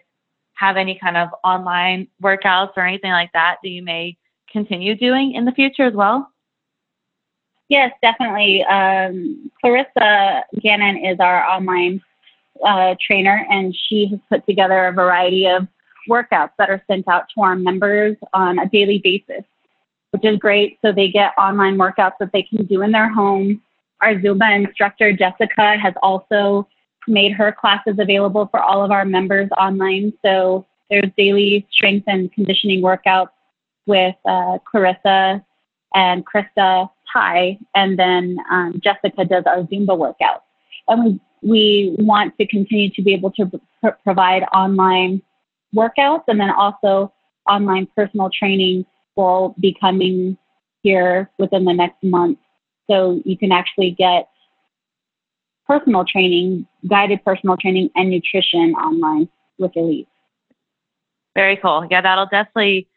have 0.56 0.78
any 0.78 0.98
kind 0.98 1.16
of 1.16 1.30
online 1.44 2.08
workouts 2.22 2.72
or 2.76 2.88
anything 2.88 3.12
like 3.12 3.32
that 3.34 3.58
that 3.62 3.70
you 3.70 3.84
may 3.84 4.18
continue 4.52 4.96
doing 4.96 5.34
in 5.34 5.46
the 5.46 5.52
future 5.52 5.84
as 5.84 5.94
well? 5.94 6.28
Yes, 7.70 7.94
definitely. 8.02 8.64
Um, 8.64 9.52
Clarissa 9.62 10.44
Gannon 10.60 10.98
is 10.98 11.20
our 11.20 11.46
online 11.46 12.02
uh, 12.66 12.96
trainer, 13.00 13.46
and 13.52 13.76
she 13.76 14.08
has 14.08 14.20
put 14.28 14.44
together 14.48 14.88
a 14.88 14.92
variety 14.92 15.46
of 15.46 15.68
workouts 16.10 16.52
that 16.58 16.72
are 16.72 16.84
sent 16.88 17.08
out 17.08 17.26
to 17.36 17.42
our 17.42 17.56
members 17.56 18.18
on 18.34 18.58
a 18.58 18.68
daily 18.68 18.98
basis, 19.04 19.46
which 20.10 20.26
is 20.26 20.40
great. 20.40 20.80
So 20.82 20.92
they 20.92 21.10
get 21.10 21.34
online 21.38 21.78
workouts 21.78 22.14
that 22.20 22.32
they 22.34 22.42
can 22.42 22.66
do 22.66 22.82
in 22.82 22.92
their 22.92 23.14
home 23.14 23.62
our 24.02 24.16
Zumba 24.16 24.56
instructor, 24.56 25.14
Jessica, 25.14 25.78
has 25.78 25.94
also 26.02 26.68
made 27.08 27.34
her 27.34 27.52
classes 27.52 27.96
available 28.00 28.48
for 28.52 28.62
all 28.62 28.84
of 28.84 28.92
our 28.92 29.06
members 29.06 29.50
online. 29.58 30.14
So 30.24 30.66
there's 30.90 31.10
daily 31.18 31.68
strength 31.72 32.06
and 32.08 32.32
conditioning 32.32 32.82
workouts 32.82 33.30
with 33.86 34.16
uh, 34.26 34.60
Clarissa 34.70 35.44
and 35.94 36.26
Krista 36.26 36.90
Ty, 37.12 37.60
and 37.76 38.00
then 38.00 38.38
um, 38.50 38.80
Jessica 38.84 39.26
does 39.26 39.44
our 39.46 39.64
Zumba 39.64 39.98
workouts. 39.98 40.42
And 40.88 41.20
we, 41.42 41.96
we 41.98 42.04
want 42.04 42.38
to 42.40 42.48
continue 42.48 42.90
to 42.92 43.02
be 43.02 43.14
able 43.14 43.32
to 43.32 43.46
pr- 43.82 43.90
provide 44.04 44.44
online 44.54 45.22
workouts 45.76 46.24
and 46.28 46.40
then 46.40 46.50
also 46.50 47.14
online 47.50 47.88
personal 47.96 48.30
training 48.30 48.86
will 49.16 49.56
be 49.60 49.76
coming 49.80 50.38
here 50.82 51.30
within 51.38 51.66
the 51.66 51.74
next 51.74 52.04
month 52.04 52.38
so 52.90 53.22
you 53.26 53.38
can 53.38 53.52
actually 53.52 53.92
get 53.92 54.28
personal 55.68 56.06
training, 56.06 56.68
guided 56.88 57.24
personal 57.24 57.58
training, 57.58 57.90
and 57.96 58.10
nutrition 58.10 58.74
online 58.76 59.30
with 59.58 59.72
Elite. 59.76 60.08
Very 61.36 61.58
cool. 61.58 61.88
Yeah, 61.90 62.02
that'll 62.02 62.28
definitely 62.28 62.88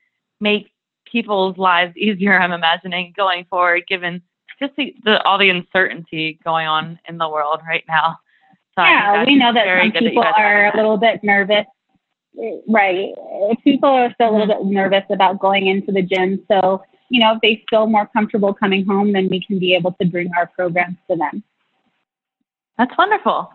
make 0.41 0.73
people's 1.11 1.57
lives 1.57 1.97
easier, 1.97 2.39
I'm 2.39 2.53
imagining, 2.53 3.13
going 3.17 3.45
forward, 3.49 3.85
given 3.89 4.23
just 4.59 4.75
the, 4.77 4.95
the, 5.05 5.23
all 5.23 5.39
the 5.39 5.51
uncertainty 5.51 6.39
going 6.45 6.67
on 6.67 6.99
in 7.09 7.19
the 7.19 7.29
world 7.29 7.61
right 7.67 7.85
now. 7.89 8.19
So 8.79 8.85
yeah, 8.85 9.25
we 9.25 9.37
know 9.37 9.53
that 9.55 9.67
some 9.81 9.93
people 9.93 10.23
that 10.23 10.39
are 10.39 10.67
a 10.73 10.77
little 10.77 10.99
bit 10.99 11.21
nervous. 11.23 11.65
Right. 12.69 13.09
People 13.65 13.89
are 13.89 14.13
still 14.13 14.31
a 14.31 14.33
little 14.37 14.55
mm-hmm. 14.55 14.69
bit 14.69 14.75
nervous 14.75 15.05
about 15.11 15.39
going 15.41 15.67
into 15.67 15.93
the 15.93 16.03
gym. 16.03 16.45
So 16.49 16.83
you 17.09 17.21
know, 17.21 17.35
if 17.35 17.41
they 17.41 17.65
feel 17.71 17.87
more 17.87 18.07
comfortable 18.07 18.53
coming 18.55 18.85
home, 18.87 19.13
then 19.13 19.29
we 19.29 19.45
can 19.45 19.59
be 19.59 19.75
able 19.75 19.93
to 20.01 20.07
bring 20.07 20.31
our 20.37 20.47
programs 20.47 20.97
to 21.11 21.17
them. 21.17 21.43
That's 22.79 22.97
wonderful. 22.97 23.51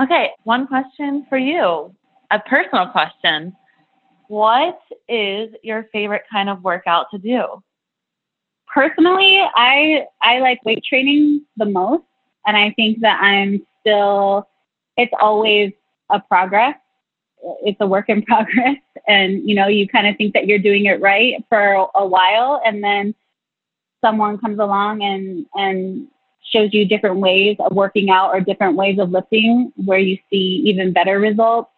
Okay, 0.00 0.30
one 0.44 0.66
question 0.66 1.26
for 1.28 1.38
you, 1.38 1.94
a 2.30 2.38
personal 2.38 2.86
question. 2.88 3.56
What 4.28 4.78
is 5.08 5.50
your 5.62 5.88
favorite 5.92 6.24
kind 6.30 6.48
of 6.48 6.62
workout 6.62 7.06
to 7.12 7.18
do? 7.18 7.62
personally, 8.72 9.40
I 9.54 10.06
I 10.22 10.38
like 10.38 10.64
weight 10.64 10.84
training 10.84 11.44
the 11.56 11.66
most, 11.66 12.04
and 12.46 12.56
I 12.56 12.72
think 12.72 13.00
that 13.00 13.20
I'm 13.20 13.66
still. 13.80 14.48
It's 14.96 15.12
always 15.20 15.72
a 16.10 16.20
progress. 16.20 16.76
It's 17.62 17.80
a 17.80 17.86
work 17.86 18.08
in 18.08 18.22
progress, 18.26 18.76
and 19.06 19.48
you 19.48 19.54
know, 19.54 19.66
you 19.66 19.88
kind 19.88 20.06
of 20.06 20.16
think 20.16 20.34
that 20.34 20.46
you're 20.46 20.58
doing 20.58 20.86
it 20.86 21.00
right 21.00 21.44
for 21.48 21.88
a 21.94 22.06
while, 22.06 22.60
and 22.64 22.82
then 22.82 23.14
someone 24.04 24.38
comes 24.38 24.58
along 24.58 25.02
and 25.02 25.46
and 25.54 26.08
shows 26.52 26.72
you 26.72 26.86
different 26.86 27.16
ways 27.16 27.56
of 27.60 27.72
working 27.72 28.10
out 28.10 28.30
or 28.30 28.40
different 28.40 28.76
ways 28.76 28.98
of 28.98 29.10
lifting 29.10 29.72
where 29.76 29.98
you 29.98 30.16
see 30.30 30.62
even 30.64 30.92
better 30.92 31.18
results. 31.20 31.70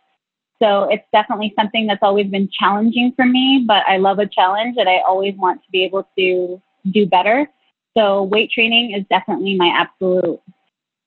So 0.62 0.84
it's 0.84 1.04
definitely 1.12 1.52
something 1.58 1.86
that's 1.86 2.02
always 2.02 2.26
been 2.26 2.48
challenging 2.52 3.12
for 3.16 3.24
me, 3.24 3.64
but 3.66 3.82
I 3.88 3.96
love 3.96 4.18
a 4.18 4.26
challenge 4.26 4.76
and 4.78 4.88
I 4.88 4.98
always 4.98 5.34
want 5.36 5.62
to 5.62 5.70
be 5.72 5.84
able 5.84 6.06
to 6.18 6.60
do 6.90 7.06
better. 7.06 7.48
So 7.96 8.24
weight 8.24 8.50
training 8.50 8.92
is 8.92 9.04
definitely 9.10 9.56
my 9.56 9.68
absolute 9.68 10.40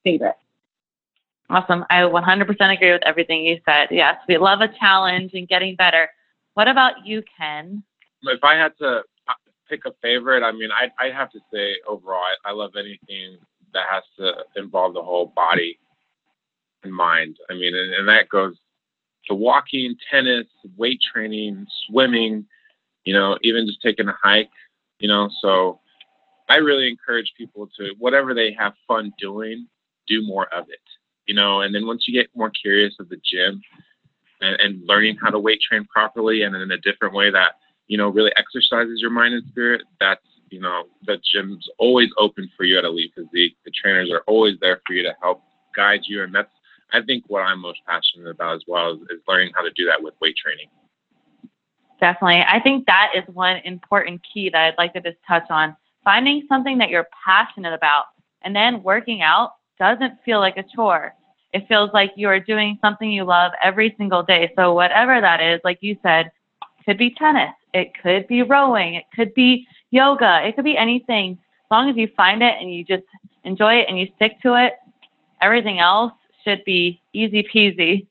favorite. 0.03 0.35
Awesome. 1.49 1.85
I 1.89 2.01
100% 2.01 2.73
agree 2.73 2.91
with 2.91 3.03
everything 3.05 3.43
you 3.43 3.59
said. 3.65 3.89
Yes, 3.91 4.17
we 4.27 4.37
love 4.37 4.61
a 4.61 4.69
challenge 4.79 5.31
and 5.33 5.47
getting 5.47 5.75
better. 5.75 6.09
What 6.53 6.67
about 6.67 7.05
you, 7.05 7.23
Ken? 7.37 7.83
If 8.23 8.43
I 8.43 8.55
had 8.55 8.71
to 8.79 9.01
pick 9.69 9.85
a 9.85 9.91
favorite, 10.01 10.43
I 10.43 10.51
mean, 10.51 10.69
I'd, 10.71 10.91
I'd 10.99 11.13
have 11.13 11.31
to 11.31 11.39
say 11.51 11.75
overall, 11.87 12.23
I, 12.45 12.49
I 12.49 12.53
love 12.53 12.71
anything 12.77 13.37
that 13.73 13.83
has 13.91 14.03
to 14.17 14.33
involve 14.55 14.93
the 14.93 15.01
whole 15.01 15.27
body 15.35 15.79
and 16.83 16.93
mind. 16.93 17.37
I 17.49 17.53
mean, 17.53 17.75
and, 17.75 17.93
and 17.93 18.07
that 18.07 18.29
goes 18.29 18.55
to 19.27 19.33
walking, 19.33 19.95
tennis, 20.11 20.47
weight 20.77 20.99
training, 21.13 21.65
swimming, 21.87 22.45
you 23.03 23.13
know, 23.13 23.37
even 23.41 23.65
just 23.65 23.81
taking 23.81 24.07
a 24.07 24.15
hike, 24.21 24.49
you 24.99 25.07
know. 25.07 25.29
So 25.41 25.79
I 26.49 26.57
really 26.57 26.89
encourage 26.89 27.33
people 27.37 27.69
to, 27.77 27.93
whatever 27.99 28.33
they 28.33 28.55
have 28.57 28.73
fun 28.87 29.11
doing, 29.19 29.67
do 30.07 30.25
more 30.25 30.47
of 30.53 30.69
it, 30.69 30.79
you 31.27 31.35
know. 31.35 31.61
And 31.61 31.73
then 31.73 31.85
once 31.87 32.05
you 32.07 32.13
get 32.13 32.29
more 32.35 32.49
curious 32.49 32.93
of 32.99 33.09
the 33.09 33.17
gym 33.23 33.61
and, 34.41 34.59
and 34.59 34.87
learning 34.87 35.17
how 35.21 35.29
to 35.29 35.39
weight 35.39 35.61
train 35.61 35.85
properly 35.85 36.43
and 36.43 36.55
in 36.55 36.71
a 36.71 36.77
different 36.77 37.13
way 37.13 37.31
that, 37.31 37.53
you 37.87 37.97
know, 37.97 38.09
really 38.09 38.31
exercises 38.37 38.99
your 39.01 39.11
mind 39.11 39.33
and 39.33 39.43
spirit, 39.49 39.83
that's 39.99 40.21
you 40.53 40.59
know, 40.59 40.83
the 41.07 41.17
gym's 41.33 41.67
always 41.79 42.09
open 42.19 42.47
for 42.55 42.63
you 42.63 42.77
at 42.77 42.85
Elite 42.85 43.11
Physique. 43.15 43.57
The 43.65 43.71
trainers 43.71 44.11
are 44.11 44.21
always 44.27 44.53
there 44.61 44.79
for 44.85 44.93
you 44.93 45.01
to 45.01 45.15
help 45.19 45.41
guide 45.75 46.01
you. 46.03 46.21
And 46.21 46.33
that's, 46.33 46.51
I 46.93 47.01
think, 47.01 47.23
what 47.27 47.39
I'm 47.39 47.59
most 47.59 47.79
passionate 47.87 48.29
about 48.29 48.57
as 48.57 48.63
well 48.67 48.91
is, 48.91 48.99
is 49.09 49.19
learning 49.27 49.51
how 49.55 49.63
to 49.63 49.71
do 49.71 49.87
that 49.87 50.03
with 50.03 50.13
weight 50.21 50.35
training. 50.37 50.67
Definitely. 51.99 52.43
I 52.47 52.59
think 52.59 52.85
that 52.85 53.13
is 53.15 53.23
one 53.33 53.61
important 53.65 54.21
key 54.31 54.51
that 54.51 54.61
I'd 54.61 54.77
like 54.77 54.93
to 54.93 55.01
just 55.01 55.17
touch 55.27 55.49
on. 55.49 55.75
Finding 56.03 56.43
something 56.47 56.77
that 56.77 56.89
you're 56.89 57.07
passionate 57.25 57.73
about 57.73 58.05
and 58.43 58.55
then 58.55 58.83
working 58.83 59.23
out 59.23 59.53
doesn't 59.79 60.19
feel 60.23 60.39
like 60.39 60.57
a 60.57 60.63
chore. 60.75 61.13
It 61.53 61.67
feels 61.67 61.91
like 61.93 62.13
you 62.15 62.27
are 62.29 62.39
doing 62.39 62.79
something 62.81 63.11
you 63.11 63.23
love 63.23 63.51
every 63.63 63.93
single 63.97 64.23
day. 64.23 64.51
So, 64.55 64.73
whatever 64.73 65.21
that 65.21 65.41
is, 65.41 65.61
like 65.63 65.77
you 65.81 65.97
said, 66.01 66.31
could 66.85 66.97
be 66.97 67.11
tennis, 67.11 67.53
it 67.73 67.91
could 68.01 68.27
be 68.27 68.41
rowing, 68.41 68.95
it 68.95 69.05
could 69.15 69.33
be 69.33 69.67
yoga, 69.91 70.41
it 70.45 70.55
could 70.55 70.65
be 70.65 70.77
anything. 70.77 71.33
As 71.33 71.71
long 71.71 71.89
as 71.89 71.95
you 71.95 72.09
find 72.17 72.41
it 72.41 72.55
and 72.59 72.73
you 72.73 72.83
just 72.83 73.03
enjoy 73.43 73.75
it 73.75 73.85
and 73.87 73.99
you 73.99 74.07
stick 74.15 74.41
to 74.41 74.55
it, 74.55 74.73
everything 75.41 75.79
else 75.79 76.13
should 76.43 76.63
be 76.65 77.01
easy 77.13 77.43
peasy. 77.43 78.07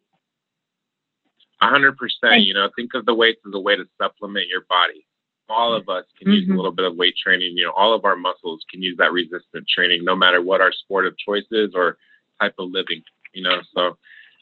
Hundred 1.60 1.96
percent. 1.96 2.42
You 2.42 2.54
know, 2.54 2.68
think 2.74 2.94
of 2.94 3.06
the 3.06 3.14
weights 3.14 3.40
as 3.46 3.52
a 3.54 3.60
way 3.60 3.76
to 3.76 3.84
supplement 4.00 4.48
your 4.48 4.62
body. 4.68 5.06
All 5.52 5.74
of 5.74 5.88
us 5.88 6.04
can 6.18 6.28
mm-hmm. 6.28 6.32
use 6.32 6.44
a 6.44 6.46
mm-hmm. 6.48 6.56
little 6.56 6.72
bit 6.72 6.86
of 6.86 6.96
weight 6.96 7.14
training. 7.22 7.56
You 7.56 7.66
know, 7.66 7.72
all 7.72 7.94
of 7.94 8.04
our 8.04 8.16
muscles 8.16 8.64
can 8.70 8.82
use 8.82 8.96
that 8.98 9.12
resistance 9.12 9.68
training, 9.68 10.04
no 10.04 10.16
matter 10.16 10.40
what 10.42 10.60
our 10.60 10.72
sport 10.72 11.06
of 11.06 11.16
choice 11.18 11.46
is 11.50 11.72
or 11.74 11.98
type 12.40 12.54
of 12.58 12.70
living. 12.70 13.02
You 13.32 13.42
know, 13.42 13.60
so 13.74 13.96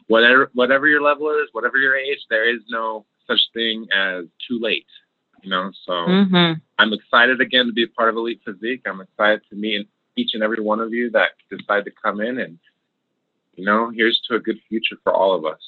whatever 0.06 0.50
whatever 0.54 0.86
your 0.86 1.02
level 1.02 1.30
is, 1.30 1.48
whatever 1.52 1.78
your 1.78 1.96
age, 1.96 2.18
there 2.28 2.48
is 2.48 2.60
no 2.68 3.04
such 3.26 3.40
thing 3.54 3.86
as 3.94 4.24
too 4.48 4.58
late 4.60 4.86
you 5.42 5.50
know. 5.50 5.70
So 5.86 5.92
mm-hmm. 5.92 6.58
I'm 6.78 6.92
excited 6.92 7.40
again 7.40 7.66
to 7.66 7.72
be 7.72 7.84
a 7.84 7.88
part 7.88 8.08
of 8.08 8.16
Elite 8.16 8.40
Physique. 8.44 8.82
I'm 8.86 9.00
excited 9.00 9.42
to 9.50 9.56
meet 9.56 9.88
each 10.16 10.30
and 10.34 10.42
every 10.42 10.62
one 10.62 10.80
of 10.80 10.92
you 10.92 11.10
that 11.10 11.30
decide 11.50 11.84
to 11.84 11.90
come 11.90 12.20
in 12.20 12.38
and, 12.38 12.58
you 13.56 13.64
know, 13.64 13.90
here's 13.90 14.20
to 14.28 14.36
a 14.36 14.40
good 14.40 14.58
future 14.68 14.96
for 15.02 15.12
all 15.12 15.34
of 15.34 15.44
us. 15.44 15.60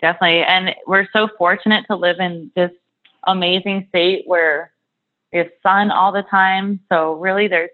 Definitely. 0.00 0.42
And 0.42 0.74
we're 0.86 1.08
so 1.12 1.28
fortunate 1.38 1.84
to 1.90 1.96
live 1.96 2.20
in 2.20 2.50
this 2.54 2.70
amazing 3.26 3.86
state 3.88 4.22
where 4.26 4.72
there's 5.32 5.50
sun 5.62 5.90
all 5.90 6.12
the 6.12 6.22
time. 6.22 6.80
So 6.90 7.14
really 7.14 7.48
there's 7.48 7.70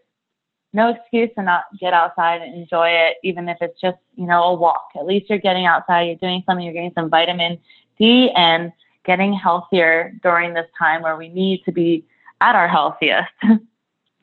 no 0.73 0.91
excuse 0.91 1.31
to 1.37 1.43
not 1.43 1.65
get 1.79 1.93
outside 1.93 2.41
and 2.41 2.55
enjoy 2.55 2.89
it, 2.89 3.17
even 3.23 3.49
if 3.49 3.59
it's 3.61 3.79
just, 3.81 3.99
you 4.15 4.27
know, 4.27 4.43
a 4.45 4.55
walk. 4.55 4.89
At 4.99 5.07
least 5.07 5.29
you're 5.29 5.39
getting 5.39 5.67
outside, 5.67 6.05
you're 6.05 6.17
doing 6.17 6.43
something, 6.47 6.65
you're 6.65 6.75
getting 6.75 6.93
some 6.95 7.11
vitamin 7.11 7.59
D 7.99 8.31
and 8.35 8.73
getting 9.05 9.35
healthier 9.35 10.15
during 10.23 10.55
this 10.55 10.67
time 10.79 11.03
where 11.03 11.17
we 11.17 11.29
need 11.29 11.63
to 11.65 11.73
be 11.73 12.07
at 12.41 12.55
our 12.55 12.69
healthiest. 12.69 13.29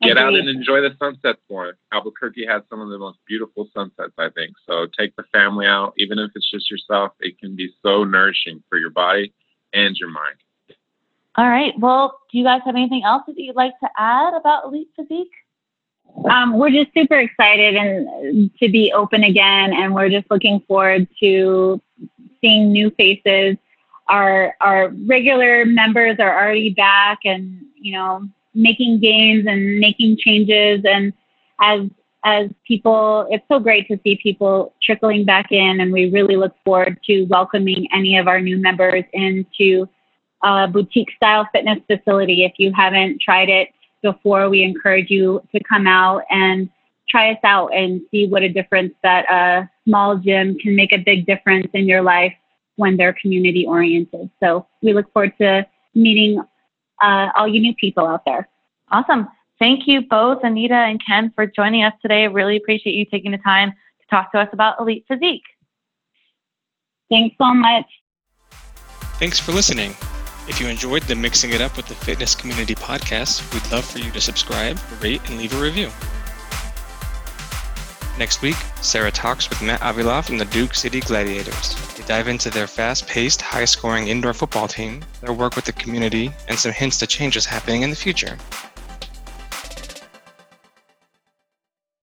Get 0.02 0.16
out 0.16 0.34
and 0.34 0.48
enjoy 0.48 0.80
the 0.80 0.96
sunsets 0.98 1.40
more. 1.50 1.76
Albuquerque 1.92 2.46
has 2.46 2.62
some 2.70 2.80
of 2.80 2.88
the 2.88 2.98
most 2.98 3.18
beautiful 3.28 3.68
sunsets, 3.74 4.14
I 4.16 4.30
think. 4.30 4.54
So 4.66 4.86
take 4.98 5.14
the 5.16 5.24
family 5.30 5.66
out, 5.66 5.92
even 5.98 6.18
if 6.18 6.30
it's 6.34 6.50
just 6.50 6.70
yourself. 6.70 7.12
It 7.20 7.38
can 7.38 7.54
be 7.54 7.70
so 7.82 8.04
nourishing 8.04 8.62
for 8.70 8.78
your 8.78 8.88
body 8.88 9.34
and 9.74 9.94
your 9.96 10.08
mind. 10.08 10.36
All 11.36 11.48
right. 11.48 11.72
Well, 11.78 12.18
do 12.30 12.38
you 12.38 12.44
guys 12.44 12.60
have 12.64 12.74
anything 12.74 13.02
else 13.04 13.22
that 13.26 13.38
you'd 13.38 13.56
like 13.56 13.78
to 13.80 13.88
add 13.96 14.34
about 14.34 14.64
Elite 14.64 14.88
Physique? 14.96 15.30
Um, 16.28 16.58
we're 16.58 16.70
just 16.70 16.92
super 16.92 17.18
excited 17.18 17.76
and 17.76 18.50
to 18.60 18.68
be 18.68 18.92
open 18.92 19.22
again, 19.22 19.72
and 19.72 19.94
we're 19.94 20.10
just 20.10 20.28
looking 20.30 20.60
forward 20.66 21.06
to 21.20 21.80
seeing 22.40 22.72
new 22.72 22.90
faces 22.90 23.56
our 24.10 24.56
our 24.60 24.88
regular 25.06 25.64
members 25.64 26.16
are 26.18 26.36
already 26.42 26.70
back 26.70 27.20
and 27.24 27.64
you 27.76 27.92
know 27.92 28.28
making 28.54 29.00
gains 29.00 29.46
and 29.46 29.78
making 29.78 30.16
changes 30.18 30.84
and 30.84 31.12
as 31.60 31.82
as 32.24 32.50
people 32.66 33.26
it's 33.30 33.44
so 33.48 33.58
great 33.58 33.86
to 33.88 33.98
see 34.02 34.18
people 34.22 34.74
trickling 34.82 35.24
back 35.24 35.52
in 35.52 35.80
and 35.80 35.92
we 35.92 36.10
really 36.10 36.36
look 36.36 36.54
forward 36.64 36.98
to 37.04 37.24
welcoming 37.26 37.86
any 37.94 38.18
of 38.18 38.26
our 38.26 38.40
new 38.40 38.58
members 38.58 39.04
into 39.12 39.88
a 40.42 40.68
boutique 40.68 41.10
style 41.16 41.46
fitness 41.52 41.78
facility 41.86 42.44
if 42.44 42.52
you 42.58 42.72
haven't 42.74 43.20
tried 43.20 43.48
it 43.48 43.68
before 44.02 44.48
we 44.48 44.62
encourage 44.62 45.10
you 45.10 45.42
to 45.54 45.62
come 45.64 45.86
out 45.86 46.22
and 46.30 46.70
try 47.08 47.32
us 47.32 47.38
out 47.44 47.74
and 47.74 48.00
see 48.10 48.26
what 48.26 48.42
a 48.42 48.48
difference 48.48 48.94
that 49.02 49.30
a 49.30 49.68
small 49.86 50.16
gym 50.16 50.56
can 50.58 50.76
make 50.76 50.92
a 50.92 50.98
big 50.98 51.26
difference 51.26 51.66
in 51.74 51.86
your 51.86 52.02
life 52.02 52.32
when 52.76 52.96
they're 52.96 53.14
community 53.20 53.66
oriented. 53.66 54.30
So 54.40 54.66
we 54.80 54.94
look 54.94 55.12
forward 55.12 55.32
to 55.38 55.66
meeting 55.94 56.42
uh, 57.02 57.28
all 57.36 57.48
you 57.48 57.60
new 57.60 57.74
people 57.74 58.06
out 58.06 58.24
there. 58.24 58.48
Awesome. 58.90 59.28
Thank 59.58 59.86
you 59.86 60.02
both, 60.02 60.42
Anita 60.42 60.74
and 60.74 61.00
Ken, 61.04 61.32
for 61.34 61.46
joining 61.46 61.84
us 61.84 61.92
today. 62.00 62.26
Really 62.28 62.56
appreciate 62.56 62.94
you 62.94 63.04
taking 63.04 63.32
the 63.32 63.38
time 63.38 63.70
to 63.70 64.06
talk 64.10 64.32
to 64.32 64.38
us 64.38 64.48
about 64.52 64.80
Elite 64.80 65.04
Physique. 65.06 65.42
Thanks 67.10 67.36
so 67.38 67.52
much. 67.52 67.86
Thanks 69.18 69.38
for 69.38 69.52
listening. 69.52 69.94
If 70.50 70.60
you 70.60 70.66
enjoyed 70.66 71.04
the 71.04 71.14
Mixing 71.14 71.52
It 71.52 71.60
Up 71.60 71.76
with 71.76 71.86
the 71.86 71.94
Fitness 71.94 72.34
Community 72.34 72.74
podcast, 72.74 73.54
we'd 73.54 73.70
love 73.70 73.84
for 73.84 74.00
you 74.00 74.10
to 74.10 74.20
subscribe, 74.20 74.80
rate, 75.00 75.20
and 75.28 75.38
leave 75.38 75.56
a 75.56 75.62
review. 75.62 75.90
Next 78.18 78.42
week, 78.42 78.56
Sarah 78.82 79.12
talks 79.12 79.48
with 79.48 79.62
Matt 79.62 79.78
Avila 79.80 80.24
from 80.24 80.38
the 80.38 80.44
Duke 80.46 80.74
City 80.74 80.98
Gladiators. 80.98 81.76
They 81.94 82.02
dive 82.02 82.26
into 82.26 82.50
their 82.50 82.66
fast 82.66 83.06
paced, 83.06 83.40
high 83.40 83.64
scoring 83.64 84.08
indoor 84.08 84.34
football 84.34 84.66
team, 84.66 85.02
their 85.20 85.32
work 85.32 85.54
with 85.54 85.66
the 85.66 85.72
community, 85.72 86.32
and 86.48 86.58
some 86.58 86.72
hints 86.72 86.98
to 86.98 87.06
changes 87.06 87.46
happening 87.46 87.82
in 87.82 87.90
the 87.90 87.96
future. 87.96 88.36